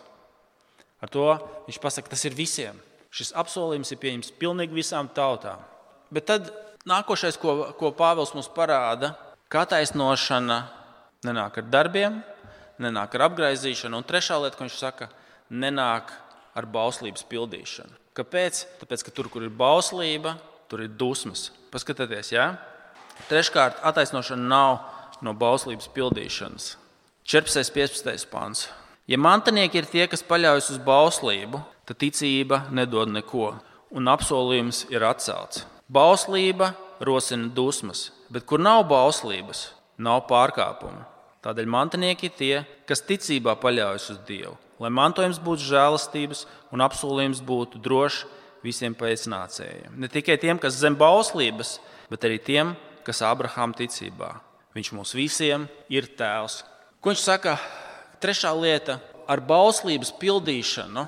Ar 1.00 1.12
to 1.12 1.25
viņš 1.68 1.80
pasaka, 1.82 2.12
tas 2.12 2.25
ir 2.28 2.36
visiem. 2.38 2.78
Šis 3.10 3.32
apsolījums 3.38 3.89
ir 3.94 4.01
pieņemts 4.01 4.34
pilnīgi 4.38 4.75
visām 4.75 5.10
tautām. 5.16 5.62
Bet 6.13 6.28
tad 6.30 6.51
nākošais, 6.89 7.39
ko, 7.42 7.72
ko 7.80 7.94
Pāvils 7.98 8.36
mums 8.36 8.50
parāda, 8.54 9.16
ka 9.50 9.63
attaisnošana 9.66 10.60
nenāk 11.25 11.62
ar 11.62 11.70
darbiem, 11.72 12.20
nenāk 12.82 13.16
ar 13.18 13.30
apgaizīšanu. 13.30 13.98
Un 13.98 14.06
trešā 14.08 14.38
lieta, 14.44 14.58
ko 14.58 14.68
viņš 14.68 14.78
saka, 14.78 15.10
nenāk 15.50 16.13
ar 16.58 16.70
bauslības 16.70 17.25
pildīšanu. 17.30 17.98
Kāpēc? 18.18 18.66
Tāpēc, 18.82 19.06
ka 19.06 19.13
tur, 19.16 19.30
kur 19.32 19.46
ir 19.46 19.54
bauslība, 19.54 20.36
tur 20.70 20.84
ir 20.86 20.94
dusmas. 20.94 21.50
Paskatieties, 21.74 22.34
jā. 22.36 22.50
Ja? 22.51 23.25
Treškārt, 23.30 23.82
attaisnošana 23.86 24.48
nav 24.50 24.99
no 25.26 25.34
bauslības 25.38 25.90
pildīšanas. 25.96 26.76
14. 27.30 27.62
un 27.62 27.76
15. 27.76 28.30
pāns. 28.32 28.68
Ja 29.10 29.18
mantinieki 29.18 29.82
ir 29.82 29.88
tie, 29.90 30.06
kas 30.10 30.22
paļaujas 30.26 30.72
uz 30.74 30.80
bauslību, 30.86 31.62
tad 31.90 31.98
ticība 32.02 32.64
nedod 32.74 33.10
neko, 33.10 33.52
un 33.90 34.10
apsolījums 34.12 34.84
ir 34.94 35.06
atcelts. 35.06 35.64
Bauslība 35.90 36.76
rosina 37.02 37.50
dusmas, 37.50 38.10
bet 38.30 38.46
kur 38.46 38.62
nav 38.62 38.84
bauslības, 38.90 39.72
nav 39.98 40.28
pārkāpumu. 40.30 41.06
Tādēļ 41.46 41.70
mantinieki 41.72 42.28
ir 42.28 42.36
tie, 42.36 42.56
kas 42.86 43.02
ticībā 43.08 43.56
paļaujas 43.62 44.10
uz 44.14 44.20
Dievu, 44.28 44.58
lai 44.84 44.92
mantojums 44.92 45.40
būtu 45.42 45.70
žēlastības 45.70 46.44
un 46.76 46.84
apsolījums 46.84 47.40
būtu 47.46 47.80
drošs 47.82 48.26
visiem 48.66 48.96
pēcnācējiem. 48.98 49.96
Ne 49.96 50.10
tikai 50.12 50.36
tiem, 50.42 50.60
kas 50.60 50.78
zem 50.82 50.98
bauslības, 51.00 51.78
bet 52.12 52.28
arī 52.28 52.42
tiem, 52.44 52.76
kas 53.08 53.24
Abrahām 53.24 53.74
ticībā. 53.78 54.36
Viņš 54.79 54.93
mums 54.95 55.12
visiem 55.12 55.65
ir 55.91 56.05
tēvs. 56.15 56.62
Ko 57.03 57.12
viņš 57.12 57.24
saka? 57.25 57.57
Trešā 58.24 58.53
lieta- 58.55 59.01
ar 59.31 59.41
bauslības 59.43 60.13
pildīšanu 60.15 61.03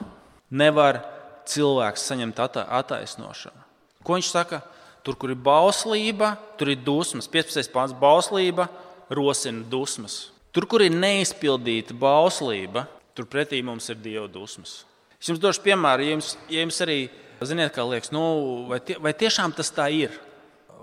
nevar 0.52 1.00
cilvēks 1.48 2.04
saņemt 2.04 2.42
attaisnošanu. 2.68 3.64
Ko 4.04 4.18
viņš 4.18 4.32
saka? 4.32 4.62
Tur, 5.04 5.16
kur 5.16 5.32
ir 5.32 5.38
bauslība, 5.38 6.38
tur 6.58 6.70
ir 6.70 6.84
dusmas. 6.84 7.28
15. 7.28 7.72
pāns- 7.72 7.96
bauslība 8.06 8.68
rosina 9.10 9.64
dusmas. 9.64 10.32
Tur, 10.52 10.66
kur 10.66 10.82
ir 10.82 10.92
neizpildīta 10.92 11.96
bauslība, 11.98 12.88
tur 13.16 13.26
pretī 13.26 13.64
mums 13.64 13.90
ir 13.90 13.96
dieva 13.96 14.28
dusmas. 14.28 14.84
Es 15.20 15.30
jums 15.30 15.40
došu 15.40 15.62
piemēru, 15.62 16.04
ja 16.04 16.12
jums, 16.12 16.36
ja 16.50 16.66
jums 16.66 16.82
arī, 16.82 17.10
ziniet, 17.42 17.72
kā 17.74 17.88
liekas, 17.88 18.12
nu, 18.12 18.68
vai, 18.68 18.80
tie, 18.80 18.96
vai 19.00 19.14
tiešām 19.14 19.56
tas 19.56 19.72
tā 19.72 19.90
ir? 19.90 20.12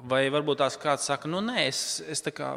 Vai 0.06 0.28
varbūt 0.30 0.60
tās 0.60 0.76
kāds 0.78 1.08
saka, 1.08 1.30
nu 1.30 1.40
nē, 1.42 1.64
es, 1.66 2.00
es, 2.06 2.22
kā, 2.34 2.52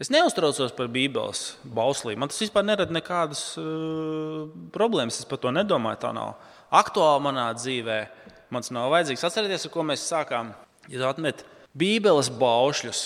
es 0.00 0.10
neuztraucos 0.10 0.74
par 0.74 0.90
Bībeles 0.90 1.44
bauslību. 1.62 2.18
Man 2.18 2.32
tas 2.32 2.40
vispār 2.42 2.66
nerada 2.66 2.94
nekādas 2.94 3.44
uh, 3.60 4.48
problēmas. 4.74 5.20
Es 5.22 5.28
par 5.28 5.38
to 5.42 5.52
nedomāju. 5.54 6.00
Tā 6.02 6.10
nav 6.16 6.34
aktuāla 6.74 7.22
manā 7.28 7.46
dzīvē. 7.58 8.00
Man 8.50 8.66
tas 8.66 8.74
nav 8.74 8.90
vajadzīgs. 8.94 9.24
Atcerieties, 9.28 9.68
ar 9.68 9.74
ko 9.74 9.86
mēs 9.86 10.08
sākām. 10.10 10.52
Ja 10.90 11.02
tu 11.02 11.06
atmet 11.06 11.44
Bībeles 11.78 12.32
baušļus, 12.40 13.04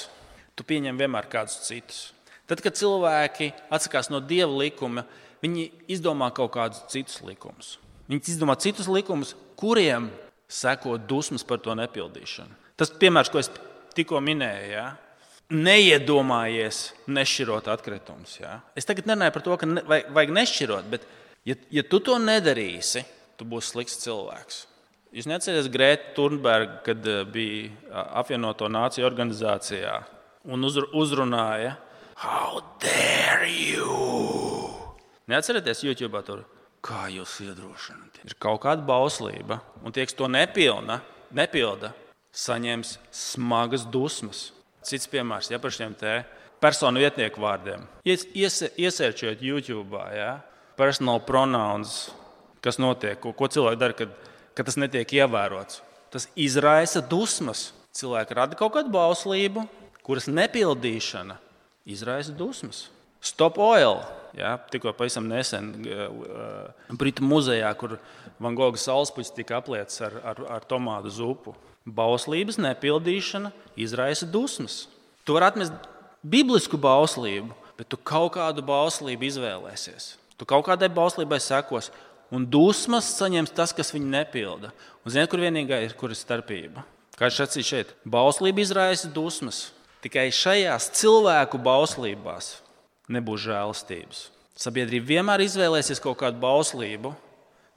tu 0.57 0.64
pieņem 0.64 1.01
vienmēr 1.03 1.29
kādus 1.29 1.61
citus. 1.66 2.03
Tad, 2.49 2.61
kad 2.64 2.77
cilvēki 2.77 3.53
atsakās 3.73 4.11
no 4.12 4.20
dieva 4.25 4.53
likuma, 4.53 5.05
viņi 5.44 5.70
izdomā 5.92 6.31
kaut 6.37 6.55
kādus 6.57 6.85
citus 6.92 7.20
likumus. 7.25 7.77
Viņi 8.09 8.35
izdomā 8.35 8.57
citus 8.61 8.88
likumus, 8.88 9.33
kuriem 9.61 10.11
seko 10.49 10.97
dusmas 11.01 11.44
par 11.44 11.61
to 11.64 11.75
nepildīšanu. 11.77 12.61
Tas 12.81 12.92
piemērs, 13.01 13.31
ko 13.33 13.40
es 13.40 13.51
tikko 13.96 14.20
minēju, 14.24 14.68
ja? 14.74 14.87
neiedomājies 15.54 16.78
nešķirot 17.12 17.68
atkritumus. 17.70 18.38
Ja? 18.40 18.59
Es 18.74 18.88
tagad 18.88 19.07
nerunāju 19.09 19.35
par 19.35 19.44
to, 19.44 19.57
ka 19.61 19.68
ne, 19.68 19.83
vajag, 19.87 20.09
vajag 20.16 20.33
nešķirot, 20.38 20.88
bet, 20.90 21.04
ja, 21.46 21.57
ja 21.74 21.85
tu 21.87 22.00
to 22.02 22.16
nedarīsi, 22.22 23.04
tu 23.38 23.46
būsi 23.48 23.74
slikts 23.74 24.00
cilvēks. 24.02 24.62
Jūs 25.14 25.28
neatcerieties 25.30 25.70
Grētu 25.70 26.14
Turnbergu, 26.16 26.80
kad 26.87 27.04
eh, 27.07 27.20
bija 27.28 28.04
apvienoto 28.18 28.66
nāciju 28.72 29.07
organizācijā 29.07 30.00
un 30.50 30.66
uzrunāja, 30.66 31.76
How 32.14 32.62
dare 32.78 33.48
you! 33.50 33.90
Neatcerieties, 35.26 35.80
YouTube 35.83 36.20
tur, 36.22 36.44
kā 36.85 37.09
jūs 37.11 37.40
iedrošināt. 37.42 38.20
Ir 38.22 38.37
kaut 38.38 38.61
kāda 38.62 38.87
bauslība, 38.87 39.59
un 39.83 39.92
tie, 39.92 40.04
kas 40.07 40.14
to 40.14 40.28
nepilna, 40.30 41.00
nepilda, 41.35 41.90
saņems 42.35 42.97
smagas 43.14 43.87
dusmas. 43.87 44.49
Cits 44.85 45.09
piemērs 45.09 45.49
ja, 45.53 45.61
par 45.62 45.73
šiem 45.73 45.94
personu 46.61 47.01
vietnieku 47.03 47.42
vārdiem. 47.42 47.87
Ies, 48.05 48.27
iesērčot 48.77 49.42
YouTube, 49.44 50.01
ja, 50.12 50.38
personal 50.79 51.23
pronouns, 51.25 52.11
kas 52.64 52.81
notiek, 52.81 53.18
ko, 53.20 53.35
ko 53.37 53.49
cilvēki 53.49 53.81
dara, 53.81 53.97
kad, 53.97 54.12
kad 54.57 54.68
tas 54.68 54.79
netiek 54.81 55.16
ievērots. 55.20 55.83
Tas 56.12 56.29
izraisa 56.38 57.03
dusmas. 57.05 57.73
Cilvēki 57.94 58.37
rada 58.37 58.59
kaut 58.59 58.75
kādu 58.75 58.90
bauslību, 58.94 59.64
kuras 60.07 60.27
nepildīšana 60.31 61.38
izraisa 61.87 62.35
dusmas. 62.35 62.88
Stop 63.25 63.59
oil. 63.62 64.03
Ja, 64.35 64.57
tikko 64.70 64.90
pavisam 64.99 65.29
nesen 65.31 65.70
uh, 65.87 66.97
Britu 66.99 67.23
muzejā, 67.25 67.70
kur 67.79 67.97
Van 68.42 68.57
Gogha 68.59 68.81
saulespuķis 68.83 69.31
tika 69.37 69.61
aplietas 69.61 70.01
ar, 70.03 70.16
ar, 70.27 70.40
ar 70.57 70.66
tomātu 70.68 71.12
zupu. 71.14 71.55
Bauslības 71.85 72.57
nepildīšana 72.57 73.53
izraisa 73.77 74.25
dusmas. 74.25 74.87
Tu 75.25 75.37
vari 75.37 75.51
atmest 75.51 75.75
biblisku 76.25 76.81
bauslību, 76.81 77.53
bet 77.77 77.90
tu 77.92 77.99
kaut 78.01 78.33
kādu 78.38 78.64
bauslību 78.64 79.29
izvēlēsies. 79.29 80.14
Tu 80.40 80.49
kaut 80.49 80.64
kādai 80.66 80.88
bauslībai 80.88 81.38
sekos, 81.44 81.90
un 82.33 82.47
dusmas 82.49 83.12
saņems 83.18 83.53
tas, 83.55 83.75
kas 83.77 83.92
viņu 83.94 84.09
nepilda. 84.16 84.73
Un 85.05 85.12
zini, 85.12 85.29
kur 85.29 85.44
vienīgā 85.44 85.83
ir, 85.85 85.94
kur 85.99 86.14
ir 86.14 86.18
starpība? 86.18 86.87
Kā 87.14 87.29
es 87.29 87.38
sacīju 87.38 87.68
šeit, 87.68 87.94
bauslība 88.09 88.64
izraisa 88.64 89.11
dusmas. 89.12 89.68
Tikai 90.05 90.31
šajās 90.35 90.90
cilvēku 90.99 91.61
bauslībās 91.62 92.57
nebūs 93.12 93.44
žēlastības. 93.44 94.29
Sabiedrība 94.57 95.14
vienmēr 95.14 95.44
izvēlēsies 95.44 96.03
kaut 96.03 96.18
kādu 96.20 96.40
bauslību, 96.42 97.14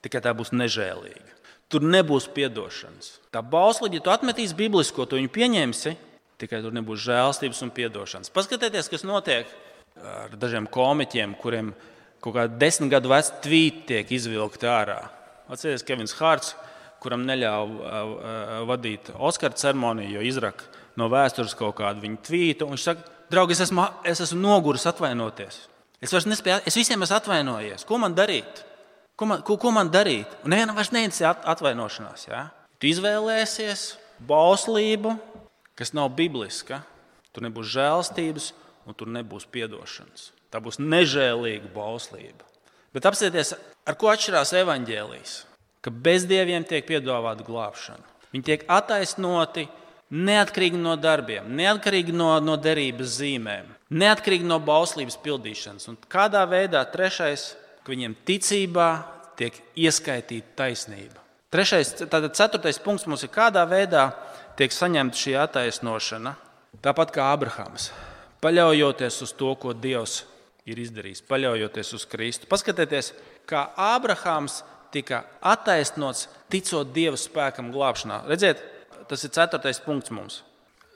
tikai 0.06 0.22
tā 0.24 0.34
būs 0.36 0.54
nežēlīga. 0.56 1.37
Tur 1.68 1.84
nebūs 1.84 2.30
atdošanas. 2.32 3.18
Tā 3.34 3.42
bauslība, 3.44 3.98
ja 3.98 4.04
tu 4.06 4.12
atmetīsi 4.14 4.56
biblisko, 4.56 5.04
to 5.04 5.18
viņu 5.20 5.32
pieņemsi, 5.36 5.96
tikai 6.40 6.62
tur 6.64 6.76
nebūs 6.76 7.02
žēlstības 7.04 7.64
un 7.66 7.74
atdošanas. 7.74 8.32
Paskatieties, 8.32 8.88
kas 8.88 9.04
notiek 9.04 9.52
ar 10.00 10.36
dažiem 10.40 10.70
komiķiem, 10.72 11.36
kuriem 11.42 11.74
kaut 12.24 12.38
kāda 12.38 12.60
desmit 12.62 12.94
gadu 12.94 13.12
veca 13.12 13.42
tvīti 13.44 13.84
tiek 13.92 14.16
izvilkti 14.16 14.70
ārā. 14.70 15.02
Atcerieties, 15.52 15.86
Kevins 15.88 16.16
Hārts, 16.20 16.56
kuram 17.04 17.26
neļāva 17.28 18.64
vadīt 18.68 19.12
Oskara 19.16 19.58
ceremoniju, 19.58 20.18
jo 20.18 20.26
izraka 20.28 20.68
no 20.98 21.10
vēstures 21.12 21.56
kaut 21.58 21.78
kādu 21.82 22.04
viņa 22.04 22.22
tvītu. 22.26 22.70
Viņš 22.72 22.88
saka, 22.90 23.12
draugi, 23.32 23.58
es 23.58 23.66
esmu, 23.68 23.86
es 24.08 24.24
esmu 24.24 24.40
noguris 24.44 24.88
atvainoties. 24.90 25.66
Es 26.04 26.14
vairs 26.14 26.30
nespēju, 26.30 26.62
es 26.70 26.78
visiem 26.78 27.04
esmu 27.04 27.20
atvainojies. 27.20 27.86
Ko 27.88 28.00
man 28.02 28.16
darīt? 28.18 28.64
Ko 29.18 29.26
man, 29.26 29.42
ko, 29.42 29.58
ko 29.58 29.72
man 29.74 29.90
darīt? 29.90 30.30
Un 30.46 30.54
nevienam 30.54 30.78
vairs 30.78 30.94
neinteresē 30.94 31.32
atvainošanās. 31.50 32.28
Ja? 32.30 32.44
Tu 32.78 32.92
izvēlēsies 32.92 33.96
bauslību, 34.30 35.16
kas 35.78 35.94
nav 35.98 36.12
bibliska. 36.18 36.84
Tur 37.34 37.46
nebūs 37.48 37.72
žēlstības 37.74 38.52
un 38.86 38.98
tur 38.98 39.10
nebūs 39.14 39.50
atdošanas. 39.50 40.32
Tā 40.54 40.62
būs 40.64 40.78
nežēlīga 40.80 41.74
bauslība. 41.74 42.46
Bet 42.94 43.10
apskatieties, 43.10 43.56
ar 43.86 43.98
ko 44.00 44.14
atšķirās 44.14 44.54
evaņģēlijas. 44.62 45.34
Ka 45.82 45.92
bezdieviem 45.92 46.64
tiek 46.66 46.86
piedāvāta 46.88 47.46
glābšana. 47.46 48.06
Viņi 48.34 48.46
tiek 48.48 48.64
attaisnoti 48.70 49.68
neatkarīgi 50.14 50.80
no 50.80 50.96
darbiem, 51.00 51.50
neatkarīgi 51.58 52.14
no, 52.16 52.32
no 52.40 52.56
derības 52.58 53.18
zīmēm. 53.20 53.74
neatkarīgi 53.90 54.48
no 54.48 54.60
bauslības 54.60 55.18
pildīšanas. 55.24 55.88
Un 55.92 55.98
kādā 56.12 56.44
veidā 56.50 56.84
trešais, 56.92 57.56
ka 57.88 57.96
viņiem 57.96 58.18
ticībā 58.28 58.90
tiek 59.40 59.56
ieskaitīta 59.80 60.58
taisnība. 60.60 61.24
Trešais, 61.54 61.94
tātad 62.04 62.34
ceturtais 62.36 62.82
punkts 62.84 63.08
mums 63.08 63.24
ir, 63.24 63.32
kādā 63.32 63.64
veidā 63.70 64.10
tiek 64.60 64.74
saņemta 64.76 65.16
šī 65.16 65.36
attaisnošana. 65.40 66.34
Tāpat 66.84 67.14
kā 67.16 67.30
Abrahams, 67.32 67.88
paļaujoties 68.44 69.22
uz 69.24 69.32
to, 69.40 69.54
ko 69.56 69.72
Dievs 69.72 70.26
ir 70.68 70.82
izdarījis, 70.84 71.24
paļaujoties 71.30 71.94
uz 71.96 72.04
Kristu. 72.12 72.50
Paskatieties, 72.52 73.14
kā 73.48 73.70
Abrahams 73.80 74.60
tika 74.92 75.24
attaisnots, 75.40 76.28
ticot 76.52 76.92
Dieva 76.92 77.16
spēkam 77.16 77.72
glābšanā. 77.72 78.26
Redziet, 78.28 78.60
tas 79.08 79.24
ir 79.24 79.32
ceturtais 79.32 79.80
punkts 79.84 80.12
mums, 80.12 80.42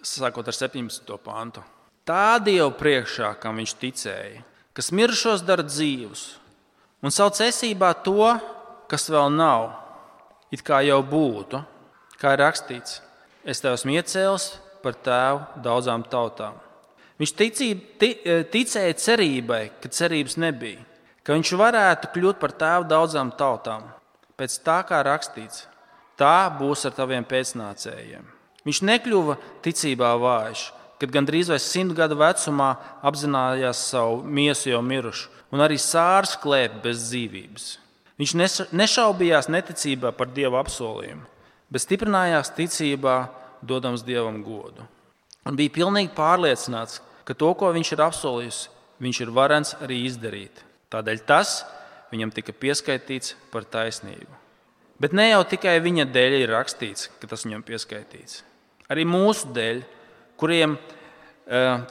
sākot 0.04 0.52
ar 0.52 0.58
17. 0.60 1.16
pantu. 1.24 1.64
Tā 2.04 2.36
Dieva 2.44 2.68
priekšā, 2.76 3.32
kam 3.40 3.64
viņš 3.64 3.78
ticēja, 3.80 4.44
kas 4.76 4.92
mirušos 4.92 5.48
dara 5.48 5.64
dzīvus 5.64 6.41
un 7.02 7.14
sauc 7.14 7.40
esībā 7.44 7.94
to, 8.06 8.34
kas 8.92 9.10
vēl 9.12 9.32
nav, 9.34 9.72
it 10.52 10.64
kā 10.66 10.82
jau 10.86 11.02
būtu, 11.06 11.62
kā 12.22 12.36
ir 12.36 12.44
rakstīts, 12.44 13.00
es 13.46 13.64
tev 13.64 13.78
esmu 13.78 13.98
iecēlis 13.98 14.52
par 14.84 14.98
tēvu 14.98 15.64
daudzām 15.66 16.06
tautām. 16.10 16.56
Viņš 17.22 17.36
ticība, 17.38 17.90
ti, 18.02 18.14
ticēja 18.54 18.98
cerībai, 18.98 19.64
ka 19.82 19.90
cerības 19.94 20.40
nebija 20.42 20.88
ka 21.24 21.36
viņš 21.38 21.54
varētu 21.58 22.12
kļūt 22.16 22.40
par 22.42 22.54
tēvu 22.58 22.88
daudzām 22.90 23.32
tautām, 23.38 23.86
pēc 24.38 24.58
tā 24.66 24.82
kā 24.88 25.02
rakstīts, 25.06 25.68
tā 26.18 26.50
būs 26.58 26.86
ar 26.90 26.96
taviem 26.98 27.26
pēcnācējiem. 27.28 28.26
Viņš 28.66 28.82
nekļuva 28.86 29.38
ticībā 29.66 30.12
vājš, 30.22 30.68
kad 31.02 31.14
gandrīz 31.14 31.50
vai 31.50 31.58
simt 31.62 31.96
gadu 31.98 32.18
vecumā 32.20 32.74
apzinājās 33.06 33.86
savu 33.90 34.22
miesu 34.22 34.70
jau 34.70 34.82
mirušu, 34.86 35.30
un 35.52 35.64
arī 35.64 35.78
sārs 35.80 36.38
klēpa 36.40 36.82
bez 36.86 37.06
dzīvības. 37.10 37.68
Viņš 38.22 38.34
nešaubījās 38.76 39.50
neticībā 39.52 40.12
par 40.16 40.30
dievu 40.32 40.60
apsolījumu, 40.60 41.24
bet 41.72 41.84
stiprinājās 41.84 42.54
ticībā, 42.58 43.16
dodams 43.62 44.04
dievam 44.06 44.42
godu. 44.46 44.86
Un 45.46 45.58
bija 45.58 45.74
pilnīgi 45.74 46.14
pārliecināts, 46.18 47.00
ka 47.26 47.34
to, 47.38 47.50
ko 47.58 47.72
viņš 47.74 47.94
ir 47.96 48.04
apsolījis, 48.06 48.60
viņš 49.02 49.22
ir 49.24 49.34
varens 49.34 49.74
arī 49.82 50.04
izdarīt. 50.06 50.62
Tādēļ 50.94 51.24
tas 51.26 51.62
viņam 52.12 52.34
tika 52.36 52.54
pieskaitīts 52.54 53.36
par 53.54 53.66
taisnību. 53.66 54.40
Bet 55.02 55.16
ne 55.18 55.32
jau 55.32 55.42
tikai 55.50 55.80
viņa 55.82 56.06
dēļ 56.14 56.38
ir 56.44 56.54
rakstīts, 56.54 57.10
ka 57.18 57.30
tas 57.30 57.48
viņam 57.48 57.64
pieskaitīts. 57.66 58.44
Arī 58.92 59.08
mūsu 59.08 59.50
dēļ, 59.56 59.80
kuriem 60.38 60.76
uh, 60.76 61.01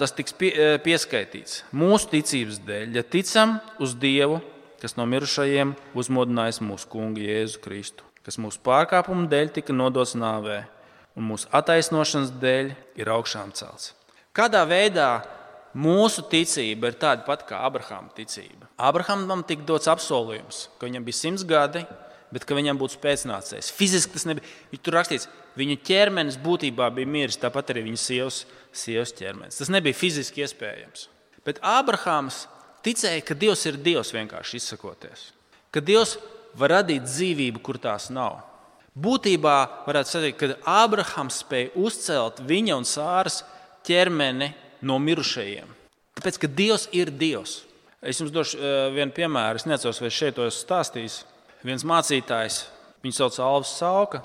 tas 0.01 0.15
tiks 0.17 0.35
uh, 0.35 0.77
pieskaitīts. 0.85 1.65
Mūsu 1.77 2.11
ticības 2.15 2.61
dēļ, 2.67 2.95
ja 2.99 3.05
ticam 3.05 3.59
uz 3.83 3.97
Dievu, 3.99 4.41
kas 4.81 4.97
no 4.97 5.07
mirušajiem 5.11 5.75
uzmodinājis 5.99 6.63
mūsu 6.65 6.89
kungu 6.93 7.25
Jēzu 7.25 7.61
Kristu, 7.65 8.07
kas 8.27 8.41
mūsu 8.41 8.63
pārkāpumu 8.65 9.29
dēļ 9.31 9.53
tika 9.59 9.77
nodots 9.77 10.17
nāvē, 10.19 10.63
un 11.19 11.29
mūsu 11.33 11.51
attaisnošanas 11.57 12.33
dēļ 12.41 12.73
ir 13.01 13.13
augšām 13.13 13.53
celts. 13.59 13.93
Kādā 14.37 14.63
veidā 14.69 15.11
Mūsu 15.71 16.25
ticība 16.27 16.89
ir 16.91 16.97
tāda 16.99 17.23
pati 17.23 17.47
kā 17.47 17.61
Abrahama 17.63 18.11
ticība. 18.15 18.67
Abrahamam 18.75 19.45
tika 19.47 19.63
dots 19.69 19.87
apsolījums, 19.87 20.65
ka 20.79 20.89
viņam 20.89 21.05
bija 21.07 21.19
simts 21.19 21.45
gadi, 21.47 21.85
bet 22.35 22.47
ka 22.47 22.57
viņam 22.59 22.79
būtu 22.81 23.01
pēcnācējs. 23.03 23.71
Fiziski 23.75 24.14
tas 24.14 24.27
nebija. 24.29 24.47
Tur 24.79 24.97
rakstīts, 24.99 25.29
viņa 25.59 25.79
ķermenis 25.87 26.38
būtībā 26.43 26.90
bija 26.95 27.11
miris, 27.11 27.38
tāpat 27.40 27.73
arī 27.75 27.85
viņa 27.88 28.01
sievas, 28.01 28.45
sievas 28.73 29.14
ķermenis. 29.19 29.59
Tas 29.61 29.73
nebija 29.73 29.99
fiziski 29.99 30.45
iespējams. 30.45 31.09
Bet 31.47 31.61
Abrahams 31.64 32.45
ticēja, 32.85 33.25
ka 33.27 33.37
Dievs 33.38 33.64
ir 33.69 33.81
Dievs 33.81 34.12
vienkārši 34.14 34.61
izsakoties. 34.61 35.31
Ka 35.75 35.83
Dievs 35.85 36.16
var 36.59 36.77
radīt 36.81 37.07
dzīvību, 37.07 37.62
kur 37.64 37.79
tās 37.83 38.11
nav. 38.12 38.40
Būtībā 39.01 39.57
varētu 39.87 40.23
teikt, 40.25 40.40
ka 40.40 40.79
Abrahams 40.83 41.40
spēja 41.45 41.71
uzcelt 41.79 42.43
viņa 42.47 42.79
un 42.81 42.87
sāras 42.88 43.40
ķermeni 43.87 44.51
no 44.87 44.99
mirušajiem. 45.03 45.69
Tāpēc, 46.19 46.40
ka 46.43 46.51
Dievs 46.51 46.88
ir 46.97 47.12
Dievs. 47.14 47.61
Es 48.01 48.21
jums 48.21 48.33
došu 48.33 48.59
uh, 48.59 48.88
vienu 48.95 49.12
piemēru. 49.14 49.61
Es 49.61 49.66
nezinu, 49.69 49.93
vai 50.03 50.11
šeit 50.12 50.37
to 50.37 50.47
esmu 50.49 50.64
stāstījis. 50.64 51.21
Viens 51.66 51.85
mācītājs, 51.85 52.62
viņu 53.05 53.16
sauc 53.18 53.37
Alvis 53.44 53.73
Sauka, 53.77 54.23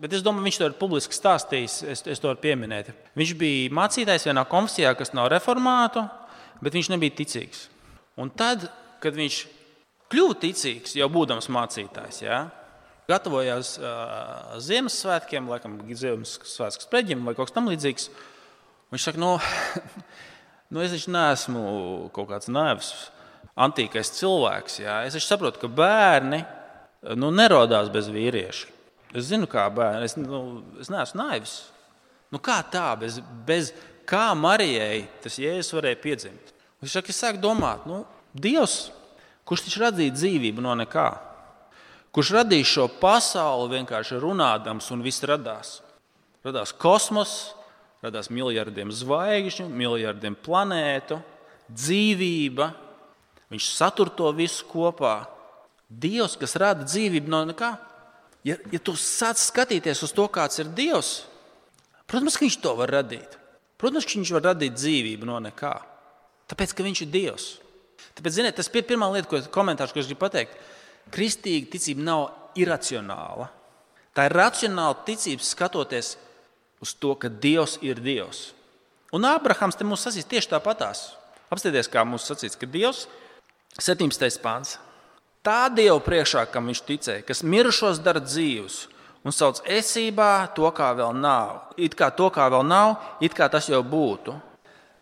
bet 0.00 0.14
es 0.16 0.22
domāju, 0.24 0.46
viņš 0.46 0.58
to 0.60 0.68
ir 0.70 0.76
publiski 0.78 1.16
stāstījis. 1.16 1.76
Es, 1.92 2.02
es 2.08 2.22
to 2.22 2.30
varu 2.30 2.40
pieminēt. 2.40 2.88
Viņš 3.18 3.34
bija 3.40 3.72
mācītājs 3.76 4.24
vienā 4.30 4.46
konfesijā, 4.48 4.94
kas 4.96 5.12
nav 5.16 5.28
reformāta, 5.32 6.06
bet 6.64 6.76
viņš 6.76 6.90
nebija 6.94 7.16
ticīgs. 7.20 7.66
Un 8.20 8.32
tad, 8.32 8.68
kad 9.04 9.16
viņš 9.16 9.42
kļuva 10.12 10.36
ticīgs, 10.40 10.96
jau 10.96 11.08
būdams 11.12 11.50
mācītājs, 11.52 12.22
ja, 12.24 12.44
gatavojās 13.10 13.74
uh, 13.80 14.54
Ziemassvētkiem, 14.64 15.48
laikam, 15.52 15.78
Ziemassvētku 15.90 16.86
spreģim 16.86 17.26
vai 17.26 17.36
kaut 17.36 17.50
kas 17.50 17.58
tamlīdzīgs. 17.58 18.08
Viņš 18.94 19.08
saka, 19.10 19.20
nu, 19.20 19.34
nu 20.72 20.84
es 20.84 20.94
taču 20.94 21.12
neesmu 21.12 21.64
kaut 22.14 22.30
kāds 22.32 22.48
naivs, 22.52 22.94
antīkais 23.54 24.12
cilvēks. 24.18 24.80
Jā. 24.82 25.00
Es 25.08 25.18
saprotu, 25.26 25.62
ka 25.62 25.70
bērni 25.70 26.42
nu, 27.18 27.30
nerodās 27.34 27.90
bez 27.92 28.08
vīrieša. 28.12 28.72
Es 29.14 29.28
zinu, 29.30 29.46
kā 29.50 29.68
bērni. 29.70 30.08
Es, 30.08 30.16
nu, 30.18 30.64
es 30.82 30.90
neesmu 30.90 31.20
naivs. 31.20 31.58
Nu, 32.34 32.40
kā 32.42 32.58
tā, 32.66 32.88
bez, 32.98 33.20
bez 33.46 33.70
kā 34.08 34.32
Marijai 34.34 35.04
tas 35.22 35.38
jēzus 35.38 35.76
varēja 35.76 36.00
piedzimt? 36.02 36.54
Viņš 36.82 36.98
saka, 36.98 37.12
es 37.14 37.20
sāku 37.22 37.40
domāt, 37.42 37.86
nu, 37.88 38.02
Dievs, 38.34 38.88
kurš 39.46 39.68
taču 39.68 39.84
radīja 39.84 40.16
dzīvību 40.16 40.62
no 40.64 40.72
nekā, 40.80 41.06
kurš 42.14 42.32
radīja 42.40 42.66
šo 42.66 42.88
pasauli 42.98 43.76
vienkārši 43.76 44.18
runādams 44.18 44.90
un 44.90 45.04
viss 45.04 45.22
radās. 45.22 45.76
Radās 46.44 46.74
kosmos, 46.74 47.54
radās 48.02 48.28
miljardiem 48.34 48.90
zvaigžņu, 48.92 49.68
miljardiem 49.70 50.34
planētu, 50.34 51.20
dzīvība. 51.70 52.72
Viņš 53.52 53.70
satur 53.76 54.10
to 54.14 54.30
visu 54.36 54.66
kopā. 54.70 55.24
Dievs, 55.88 56.38
kas 56.40 56.56
rada 56.60 56.86
dzīvību 56.86 57.30
no 57.30 57.42
nekā. 57.50 57.74
Ja, 58.44 58.58
ja 58.72 58.80
tu 58.82 58.92
sāc 58.98 59.40
skatīties 59.40 60.02
uz 60.04 60.12
to, 60.12 60.26
kāds 60.32 60.60
ir 60.60 60.68
Dievs, 60.76 61.24
protams, 62.10 62.36
ka 62.36 62.44
viņš 62.44 62.58
to 62.60 62.74
var 62.76 62.92
radīt. 62.92 63.38
Protams, 63.80 64.04
ka 64.04 64.18
viņš 64.18 64.32
var 64.36 64.48
radīt 64.50 64.76
dzīvību 64.76 65.28
no 65.28 65.38
nekā. 65.46 65.74
Tāpēc, 66.52 66.74
ka 66.76 66.84
viņš 66.84 67.04
ir 67.06 67.12
Dievs. 67.12 67.46
Tāpēc, 68.14 68.36
ziniet, 68.36 68.56
tas 68.58 68.68
ir 68.68 68.84
pirmā 68.86 69.08
lieta, 69.14 69.30
ko 69.30 69.40
komentārs, 69.54 69.94
ko 69.94 70.02
es 70.02 70.10
gribu 70.10 70.26
pateikt. 70.26 70.58
Kristīga 71.14 71.72
ticība 71.72 72.04
nav 72.04 72.26
iracionāla. 72.60 73.48
Tā 74.14 74.28
ir 74.28 74.36
racionāla 74.36 75.00
ticība, 75.08 75.42
skatoties 75.42 76.14
uz 76.84 76.92
to, 77.00 77.14
ka 77.18 77.32
Dievs 77.32 77.78
ir 77.82 78.00
Dievs. 78.02 78.52
Un 79.14 79.26
Ābrahams 79.26 79.78
te 79.78 79.86
mums 79.86 80.04
sasīs 80.04 80.28
tieši 80.28 80.52
tāpatās. 80.52 81.14
Apstāties, 81.52 81.88
kā 81.90 82.04
mums 82.06 82.26
sacīts, 82.28 82.58
ka 82.58 82.68
Dievs 82.68 83.06
17. 83.80 84.38
pāns. 84.42 84.76
Tā 85.44 85.68
Dieva 85.74 85.98
priekšā, 86.00 86.46
kam 86.48 86.70
viņš 86.70 86.82
ticēja, 86.86 87.24
kas 87.26 87.42
mirušos 87.44 88.00
dara 88.04 88.22
dzīvus 88.22 88.84
un 89.24 89.34
sauc 89.34 89.60
esībā 89.68 90.46
to, 90.56 90.68
kā 90.76 90.92
vēl 90.96 91.16
nav. 91.18 91.74
It 91.76 91.96
kā 91.98 92.10
to, 92.14 92.30
kā 92.32 92.46
vēl 92.52 92.64
nav, 92.68 92.96
it 93.24 93.34
kā 93.36 93.48
tas 93.52 93.68
jau 93.68 93.82
būtu. 93.82 94.36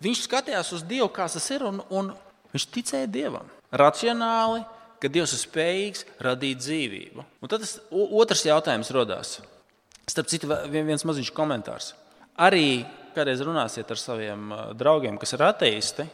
Viņš 0.03 0.25
skatījās 0.27 0.73
uz 0.75 0.83
Dievu, 0.87 1.11
kā 1.15 1.29
tas 1.31 1.45
ir, 1.55 1.63
un, 1.69 1.83
un 1.95 2.11
viņš 2.55 2.67
ticēja 2.75 3.11
Dievam. 3.11 3.51
Racionāli, 3.71 4.65
ka 5.03 5.11
Dievs 5.11 5.37
ir 5.37 5.43
spējīgs 5.43 6.07
radīt 6.23 6.63
dzīvību. 6.63 7.27
Un 7.43 7.51
tad 7.51 7.63
tas 7.63 7.77
otrs 7.91 8.47
jautājums 8.47 8.91
radās. 8.95 9.37
Starp 10.11 10.31
citu, 10.33 10.51
viens 10.73 11.05
maziņš 11.07 11.31
komentārs. 11.37 11.93
Arī 12.41 12.83
kādreiz 13.15 13.45
runāsiet 13.45 13.91
ar 13.93 14.01
saviem 14.01 14.51
draugiem, 14.79 15.19
kas 15.21 15.37
ir 15.37 15.45
ateisti, 15.47 16.09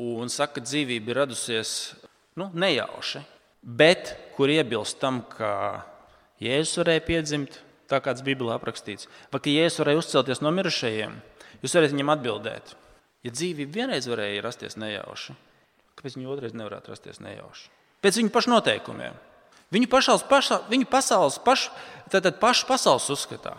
un 0.00 0.30
saka, 0.32 0.58
ka 0.58 0.66
dzīvība 0.66 1.12
ir 1.12 1.20
radusies 1.22 1.94
nu, 2.38 2.48
nejauši, 2.54 3.22
bet 3.62 4.14
kur 4.36 4.50
iebilst 4.50 4.98
tam, 5.02 5.22
ka 5.36 5.84
Jēzus 6.42 6.80
varēja 6.82 7.04
piedzimt, 7.06 7.60
tā 7.90 8.00
kā 8.02 8.14
tas 8.14 8.24
Bībelē 8.26 8.56
aprakstīts, 8.56 9.08
vai 9.32 9.40
ka 9.42 9.52
Jēzus 9.52 9.82
varēja 9.82 10.02
uzcelties 10.02 10.42
no 10.44 10.52
mirušajiem, 10.54 11.14
jūs 11.62 11.76
varat 11.76 11.94
viņam 11.94 12.14
atbildēt. 12.16 12.74
Ja 13.24 13.32
dzīvība 13.32 13.78
vienreiz 13.78 14.08
varēja 14.10 14.42
rasties 14.44 14.76
nejauši, 14.80 15.36
kāpēc 15.96 16.18
viņa 16.18 16.32
otrreiz 16.34 16.56
nevarētu 16.58 16.92
rasties 16.92 17.22
nejauši? 17.24 17.70
Pēc 18.04 18.18
viņa 18.20 18.34
pašu 18.34 18.52
noteikumiem. 18.52 19.14
Viņu, 19.72 19.88
pašals, 19.90 20.26
paša, 20.28 20.60
viņu 20.68 20.86
pasaules, 20.90 21.38
paš, 21.42 21.70
tātad 22.12 22.36
pašu 22.42 22.68
pasaules 22.68 23.08
uzskatā. 23.10 23.56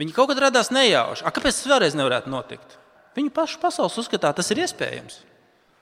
Viņi 0.00 0.14
kaut 0.16 0.32
kad 0.32 0.40
radās 0.46 0.72
nejauši. 0.74 1.22
A, 1.22 1.30
kāpēc 1.34 1.58
tas 1.58 1.68
vēlreiz 1.68 1.94
nevarētu 1.98 2.32
notikt? 2.32 2.78
Viņu 3.14 3.30
pašu 3.34 3.60
pasaules 3.62 3.98
uzskatā 4.00 4.32
tas 4.34 4.48
ir 4.50 4.64
iespējams. 4.64 5.20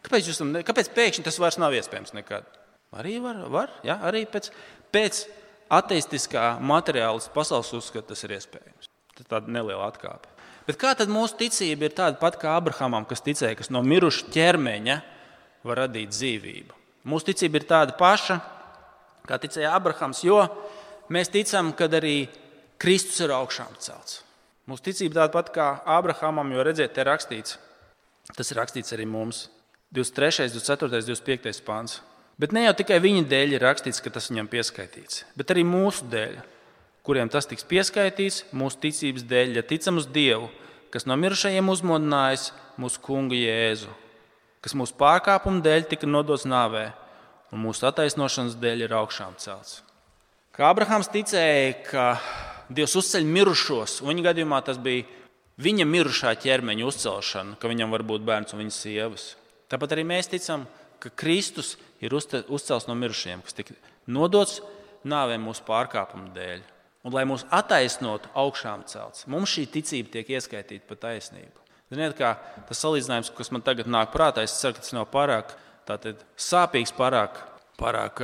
Kāpēc, 0.02 0.28
jūs, 0.28 0.40
kāpēc 0.66 0.90
pēkšņi 0.96 1.24
tas 1.26 1.38
vairs 1.38 1.58
nav 1.62 1.74
iespējams? 1.78 2.14
Nekad? 2.16 2.46
Arī 2.98 3.16
var, 3.22 3.38
var 3.52 3.70
ja? 3.86 4.00
arī 4.04 4.24
pēc, 4.28 4.50
pēc 4.92 5.22
ateistiskā 5.72 6.56
materiālistu 6.60 7.32
pasaules 7.34 7.70
uzskata 7.78 8.12
tas 8.12 8.26
ir 8.26 8.34
iespējams. 8.36 8.90
Tas 9.12 9.24
ir 9.24 9.30
tāda 9.30 9.52
neliela 9.52 9.86
atkāpe. 9.88 10.28
Bet 10.66 10.78
kā 10.78 10.92
tad 10.98 11.10
mūsu 11.10 11.38
ticība 11.40 11.88
ir 11.88 11.94
tāda 11.96 12.18
pati 12.20 12.38
kā 12.42 12.56
Abrahamam, 12.58 13.06
kas 13.08 13.24
ticēja, 13.24 13.56
kas 13.58 13.70
no 13.74 13.82
miruša 13.86 14.28
ķermeņa 14.34 14.98
var 15.66 15.84
radīt 15.84 16.12
dzīvību? 16.12 16.76
Mūsu 17.10 17.32
ticība 17.32 17.58
ir 17.58 17.66
tāda 17.70 17.96
paša, 17.98 18.36
kā 19.26 19.38
ticēja 19.42 19.72
Abrahams, 19.74 20.22
jo 20.26 20.38
mēs 21.10 21.32
ticam, 21.34 21.72
ka 21.74 21.88
arī 21.90 22.28
Kristus 22.82 23.18
ir 23.24 23.34
augšām 23.34 23.74
celts. 23.82 24.20
Mūsu 24.70 24.86
ticība 24.90 25.22
tāda 25.22 25.34
pati 25.34 25.56
kā 25.56 25.72
Abrahamam, 25.96 26.52
jo 26.54 26.62
redziet, 26.66 26.94
te 26.94 27.02
rakstīts, 27.06 27.58
tas 28.36 28.52
ir 28.52 28.60
rakstīts 28.62 28.94
arī 28.94 29.08
mums 29.10 29.48
23, 29.92 30.48
24, 30.52 31.02
25 31.05 31.62
pāns. 31.66 32.00
Bet 32.40 32.55
ne 32.57 32.64
jau 32.64 32.72
tikai 32.78 32.96
viņa 33.02 33.26
dēļ 33.28 33.57
ir 33.57 33.62
rakstīts, 33.62 34.00
ka 34.00 34.11
tas 34.11 34.31
viņam 34.31 34.48
pieskaitīts, 34.50 35.26
bet 35.37 35.52
arī 35.52 35.66
mūsu 35.68 36.09
dēļ, 36.11 36.38
kuriem 37.05 37.28
tas 37.31 37.46
tiks 37.50 37.66
pieskaitīts, 37.68 38.46
mūsu 38.57 38.81
ticības 38.87 39.26
dēļ, 39.28 39.59
ja 39.59 39.64
ticam 39.66 40.00
uz 40.00 40.09
Dievu, 40.09 40.48
kas 40.94 41.05
no 41.07 41.16
mirušajiem 41.20 41.68
uzmodinājis 41.68 42.48
mūsu 42.81 43.02
kungu 43.05 43.37
Jēzu, 43.37 43.92
kas 44.64 44.74
mūsu 44.78 44.96
pārkāpumu 44.96 45.61
dēļ 45.64 45.87
tika 45.92 46.09
nodots 46.09 46.48
nāvē, 46.48 46.88
un 47.52 47.61
mūsu 47.66 47.85
attaisnošanas 47.90 48.57
dēļ 48.62 48.87
ir 48.87 48.96
augšām 48.96 49.37
celts. 49.42 49.83
Kā 50.57 50.72
Abrahams 50.72 51.12
ticēja, 51.12 51.76
ka 51.88 52.07
Dievs 52.72 52.96
uzceļ 52.96 53.28
mirušos, 53.28 54.00
un 54.00 54.12
viņa 54.12 54.26
gadījumā 54.31 54.62
tas 54.64 54.81
bija 54.81 55.05
viņa 55.61 55.85
mirušā 55.88 56.33
ķermeņa 56.40 56.88
uzcelšana, 56.88 57.57
ka 57.61 57.68
viņam 57.68 57.92
var 57.92 58.05
būt 58.09 58.24
bērns 58.24 58.55
un 58.57 58.62
viņas 58.64 58.83
sievas. 58.87 59.24
Tāpat 59.72 59.94
arī 59.96 60.04
mēs 60.04 60.28
ticam, 60.28 60.66
ka 61.00 61.11
Kristus 61.16 61.74
ir 62.04 62.12
uzcelts 62.14 62.87
no 62.88 62.96
mirušajiem, 62.98 63.42
kas 63.46 63.56
tika 63.56 63.76
nodots 64.06 64.61
nāvē 65.08 65.38
mūsu 65.40 65.64
pārkāpumu 65.66 66.30
dēļ. 66.37 66.62
Un, 67.02 67.14
lai 67.16 67.24
mūs 67.26 67.42
attaisnotu, 67.50 68.30
augšām 68.38 68.85
celts, 68.87 69.24
mums 69.26 69.50
šī 69.50 69.64
ticība 69.74 70.12
tiek 70.12 70.28
ieskaitīta 70.37 70.87
pa 70.87 70.98
taisnību. 71.08 71.62
Ziniet, 71.90 72.14
kā 72.16 72.37
tas 72.68 72.78
salīdzinājums, 72.85 73.32
kas 73.37 73.50
man 73.52 73.64
tagad 73.66 73.90
nāk 73.90 74.12
prātā, 74.14 74.44
es 74.46 74.54
ceru, 74.61 74.76
ka 74.76 74.85
tas 74.85 74.94
nav 74.94 75.08
pārāk 75.12 75.56
tātad, 75.88 76.22
sāpīgs, 76.38 76.94
pārāk, 76.96 77.40
pārāk 77.80 78.22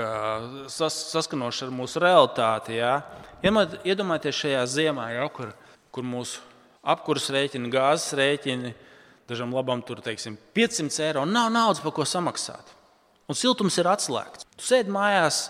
sas, 0.73 0.95
saskanošs 1.11 1.67
ar 1.67 1.75
mūsu 1.75 2.01
realitāti. 2.05 2.79
Jā. 2.79 2.95
Iedomājieties 3.43 4.45
šajā 4.45 4.63
ziemā, 4.71 5.09
jā, 5.17 5.27
kur, 5.35 5.51
kur 5.93 6.07
mūsu 6.07 6.45
apkurss 6.87 7.33
rēķini, 7.35 7.73
gāzes 7.75 8.15
rēķini, 8.17 8.73
dažam 9.29 9.53
labam 9.55 9.83
tur 9.85 10.01
teiksim, 10.05 10.39
500 10.57 11.05
eiro, 11.05 11.25
nav 11.29 11.51
naudas, 11.53 11.83
par 11.85 11.93
ko 11.97 12.07
samaksāt. 12.09 12.75
Un 13.29 13.37
siltums 13.37 13.77
ir 13.77 13.89
atslēgts. 13.91 14.47
Tu 14.57 14.65
sēdi 14.65 14.93
mājās, 14.93 15.49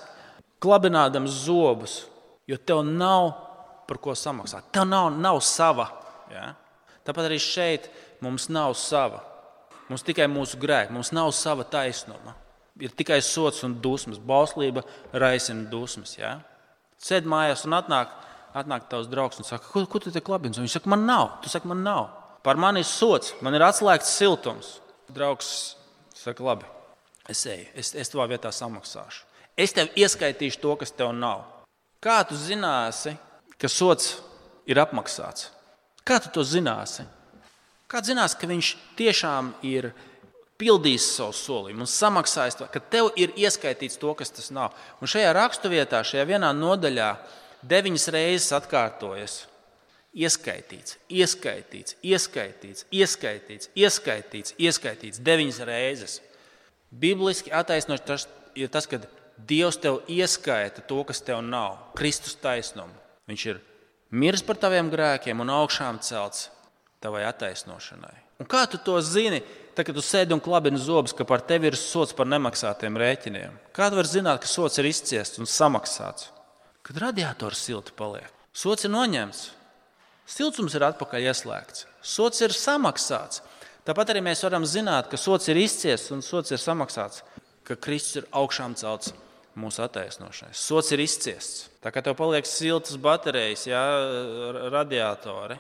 klabinādams 0.63 1.45
zobus, 1.45 2.01
jo 2.51 2.59
tev 2.59 2.83
nav 2.87 3.31
par 3.89 4.01
ko 4.03 4.17
samaksāt. 4.19 4.73
Tev 4.75 4.89
nav, 4.89 5.13
nav 5.15 5.39
sava. 5.47 5.87
Ja? 6.33 6.51
Tāpat 7.07 7.31
arī 7.31 7.39
šeit 7.41 7.89
mums 8.25 8.49
nav 8.53 8.75
sava. 8.77 9.23
Mums 9.89 10.05
tikai 10.05 10.27
mūsu 10.29 10.59
grēki, 10.61 10.93
mums 10.93 11.15
nav 11.17 11.31
sava 11.37 11.65
taisnuma. 11.65 12.35
Ir 12.83 12.93
tikai 12.95 13.23
sots 13.25 13.65
un 13.67 13.79
dusmas. 13.83 14.19
Bauslība 14.19 14.85
raisina 15.15 15.65
dusmas. 15.71 16.19
Ja? 16.19 16.37
Sēdi 17.01 17.31
mājās 17.31 17.65
un 17.67 17.79
atnāk, 17.79 18.11
atnāk 18.59 18.91
tavs 18.91 19.09
draugs 19.11 19.39
un 19.41 19.47
saka, 19.47 19.71
ko, 19.71 19.87
ko 19.87 20.03
tu 20.03 20.13
te 20.15 20.23
klabini? 20.25 20.59
Viņš 20.59 20.81
saka, 20.81 20.91
man 20.91 21.07
nav. 21.09 21.39
Tu 21.45 21.51
saki, 21.53 21.71
man 21.71 21.87
nav. 21.87 22.11
Par 22.49 22.57
mani 22.57 22.81
ir 22.81 22.89
sots, 22.89 23.35
man 23.45 23.53
ir 23.53 23.61
atslēgts 23.61 24.09
siltums. 24.17 24.79
Draugs 25.13 25.51
saka, 26.17 26.41
labi, 26.41 26.65
es 27.29 27.43
eju, 27.45 27.67
es, 27.77 27.91
es 27.93 28.09
tavā 28.09 28.25
vietā 28.31 28.49
samaksāšu. 28.57 29.27
Es 29.53 29.75
tev 29.77 29.91
ieskaitīšu 29.93 30.63
to, 30.63 30.73
kas 30.81 30.95
tev 30.97 31.13
nav. 31.13 31.43
Kā 32.01 32.23
tu 32.25 32.39
zināsi, 32.41 33.13
ka 33.61 33.69
sots 33.69 34.15
ir 34.65 34.81
apmaksāts? 34.81 35.51
Kā 36.09 36.17
tu 36.25 36.33
to 36.33 36.47
zināsi? 36.47 37.05
Kā 37.85 38.01
zinās, 38.01 38.33
ka 38.33 38.49
viņš 38.49 38.73
tiešām 38.97 39.53
ir 39.69 39.91
pildījis 40.57 41.11
savu 41.19 41.37
solījumu 41.37 41.85
un 41.85 41.93
samaksājis 41.99 42.57
to, 42.63 42.71
ka 42.73 42.81
tev 42.81 43.11
ir 43.21 43.37
ieskaitīts 43.37 44.01
to, 44.01 44.17
kas 44.17 44.33
tas 44.33 44.49
nav. 44.57 44.73
Un 45.05 45.13
šajā 45.13 45.37
raksturvietā, 45.37 46.01
šajā 46.01 46.25
vienā 46.33 46.57
nodaļā, 46.57 47.13
deviņas 47.61 48.09
reizes 48.17 48.57
atkārtojas. 48.57 49.43
Ieskaitīts, 50.17 50.97
ieskaitīts, 51.13 51.99
ieskaitīts, 52.03 52.87
ieskaitīts, 52.91 53.69
ieskaitīts, 53.77 54.55
ieskaitīts 54.59 55.21
deviņas 55.23 55.61
reizes. 55.69 56.19
Bibliski 56.89 57.53
attaisnots 57.53 58.07
tas 58.07 58.25
ir 58.57 58.73
tas, 58.73 58.89
ka 58.89 59.01
Dievs 59.39 59.77
tev 59.79 60.01
ieskaita 60.11 60.83
to, 60.89 61.03
kas 61.07 61.21
tev 61.23 61.43
nav, 61.47 61.77
Kristus 61.99 62.35
taisnumu. 62.43 62.95
Viņš 63.31 63.45
ir 63.53 63.61
miris 64.11 64.43
par 64.43 64.59
taviem 64.59 64.89
grēkiem 64.91 65.39
un 65.45 65.53
augšām 65.55 66.01
celts 66.03 66.49
tavai 66.99 67.23
attaisnošanai. 67.29 68.17
Un 68.43 68.49
kā 68.51 68.65
tu 68.71 68.81
to 68.83 68.97
zini, 69.03 69.41
tad, 69.75 69.87
kad 69.87 69.95
tu 69.95 70.03
sēdi 70.03 70.35
un 70.35 70.43
klabini 70.43 70.79
zobus, 70.79 71.15
ka 71.15 71.27
par 71.27 71.43
tevi 71.47 71.71
ir 71.71 71.79
sots 71.79 72.15
par 72.15 72.27
nemaksātiem 72.31 72.99
rēķiniem? 72.99 73.55
Kā 73.75 73.91
tu 73.91 73.99
vari 73.99 74.11
zināt, 74.11 74.43
ka 74.43 74.51
sots 74.51 74.79
ir 74.79 74.91
izciests 74.91 75.39
un 75.43 75.47
samaksāts? 75.51 76.33
Kad 76.87 76.99
radiators 77.03 77.63
silti 77.63 77.95
paliek, 77.99 78.31
sots 78.55 78.87
ir 78.87 78.95
noņemts, 78.95 79.43
siltums 80.29 80.77
ir 80.77 80.85
atpakaļ 80.89 81.31
ieslēgts, 81.31 81.87
sots 82.05 82.45
ir 82.45 82.55
samaksāts. 82.57 83.43
Tāpat 83.89 84.13
arī 84.13 84.21
mēs 84.27 84.45
varam 84.45 84.67
zināt, 84.69 85.09
ka 85.09 85.17
sots 85.17 85.49
ir 85.49 85.61
izciests 85.63 86.13
un 86.13 86.21
sots 86.25 86.53
ir 86.53 86.61
samaksāts, 86.61 87.25
ka 87.65 87.79
Kristus 87.81 88.21
ir 88.21 88.29
augšām 88.37 88.77
celts 88.77 89.15
mūsu 89.59 89.81
attaisnošanai. 89.87 90.53
Sots 90.55 90.93
ir 90.93 91.01
izciests. 91.03 91.71
Tā 91.81 91.91
kā 91.95 92.05
tev 92.05 92.19
paliek 92.19 92.47
siltas 92.47 93.01
baterijas, 93.01 93.65
jā, 93.71 93.81
radiatori, 94.69 95.57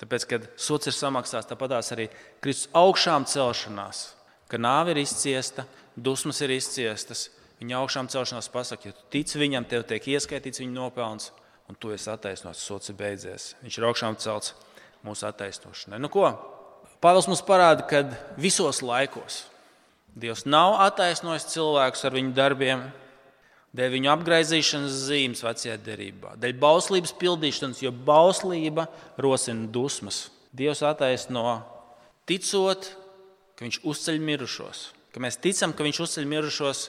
Tāpēc, 0.00 0.24
kad 0.24 0.46
sots 0.56 0.88
ir 0.88 0.96
samaksāts, 0.96 1.48
tāpatās 1.50 1.92
arī 1.92 2.06
Kristus 2.40 2.70
augšām 2.76 3.26
celšanās, 3.28 4.14
ka 4.48 4.56
nāve 4.56 4.94
ir 4.94 5.02
izciesta, 5.02 5.66
dusmas 5.92 6.40
ir 6.40 6.54
izciestas. 6.54 7.28
Viņa 7.60 7.76
augšām 7.82 8.08
celšanās 8.08 8.48
pasakā, 8.48 8.88
ja 8.88 8.96
tu 8.96 9.04
tici 9.12 9.36
viņam, 9.36 9.66
tev 9.68 9.84
tiek 9.90 10.06
ieskaitīts 10.14 10.62
viņa 10.62 10.72
nopelns, 10.72 11.28
un 11.70 11.78
tu 11.78 11.92
esi 11.94 12.10
attaisnots, 12.10 12.64
sots 12.66 12.90
ir 12.90 12.98
beidzies. 12.98 13.52
Viņš 13.62 13.78
ir 13.78 13.86
augšām 13.86 14.18
celts 14.18 14.56
mūsu 15.06 15.28
attaisnošanai. 15.30 16.02
Nu, 16.02 16.10
ko? 16.10 16.26
Pāvils 17.00 17.30
mums 17.30 17.44
parāda, 17.46 17.86
ka 17.88 18.02
visos 18.36 18.82
laikos 18.84 19.44
Dievs 20.18 20.42
nav 20.48 20.74
attaisnojis 20.82 21.46
cilvēkus 21.52 22.02
ar 22.06 22.16
viņu 22.16 22.32
darbiem, 22.34 22.82
dēļ 23.76 23.92
viņu 23.94 24.10
apgaizīšanas 24.10 24.96
zīmes 25.06 25.42
vecajā 25.46 25.76
derībā, 25.86 26.34
dēļ 26.40 26.56
bauslības 26.58 27.14
pildīšanas, 27.20 27.82
jo 27.84 27.92
bauslība 27.94 28.88
rosina 29.20 29.68
dusmas. 29.70 30.24
Dievs 30.50 30.82
attaisno 30.82 31.60
ticot, 32.26 32.90
ka 33.54 33.66
viņš 33.68 33.78
uzceļ 33.86 34.18
mirušos, 34.26 34.88
ka 35.14 35.22
mēs 35.22 35.38
ticam, 35.38 35.74
ka 35.76 35.86
viņš 35.86 36.02
uzceļ 36.06 36.26
mirušos 36.26 36.88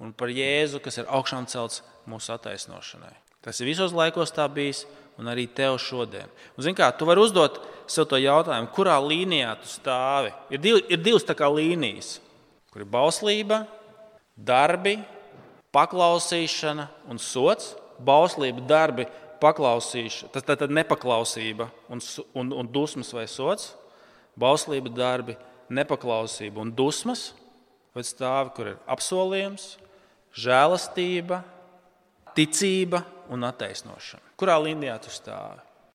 un 0.00 0.14
par 0.14 0.30
Jēzu, 0.30 0.78
kas 0.84 1.02
ir 1.02 1.10
augšām 1.10 1.50
celts 1.50 1.82
mūsu 2.08 2.30
attaisnošanai. 2.36 3.16
Tas 3.44 3.60
ir 3.60 3.70
visos 3.70 3.94
laikos 3.96 4.32
tā 4.36 4.44
bijis, 4.52 4.84
un 5.20 5.28
arī 5.28 5.46
tev 5.52 5.76
šodien. 5.80 6.28
Un, 6.56 6.64
zin, 6.64 6.76
kā, 6.76 6.88
tu 6.96 7.08
vari 7.08 7.20
uzdot 7.20 7.60
sev 7.90 8.06
to 8.08 8.18
jautājumu, 8.20 8.70
kurā 8.72 8.96
līnijā 9.02 9.52
tu 9.60 9.68
stāvi. 9.68 10.32
Ir, 10.52 10.62
div, 10.62 10.80
ir 10.88 11.00
divas 11.00 11.26
līnijas, 11.26 12.18
kur 12.72 12.84
ir 12.84 12.88
bauslība, 12.88 13.64
darbi 14.36 14.98
paklausīšana 15.74 16.88
un 17.10 17.20
sots, 17.20 17.74
bauslība, 18.00 18.64
darbi, 18.66 19.06
paklausīšana, 19.40 20.32
tas 20.32 20.44
tad 20.44 20.72
nepaklausība 20.72 21.70
un, 21.88 22.00
un, 22.34 22.52
un 22.62 22.72
dusmas 22.72 23.12
vai 23.16 23.26
sots, 23.28 23.74
bauslība, 24.40 24.92
darbi, 24.92 25.36
nepaklausība 25.70 26.60
un 26.60 26.72
dusmas, 26.74 27.30
vai 27.94 28.04
stāvi, 28.06 28.52
kur 28.56 28.72
ir 28.72 28.76
apsolījums, 28.90 29.74
žēlastība, 30.36 31.42
ticība 32.36 33.02
un 33.30 33.46
attaisnošana. 33.46 34.34
Kurā 34.40 34.58
līnijā 34.62 34.96
tu 35.04 35.12
stāvi? 35.14 35.69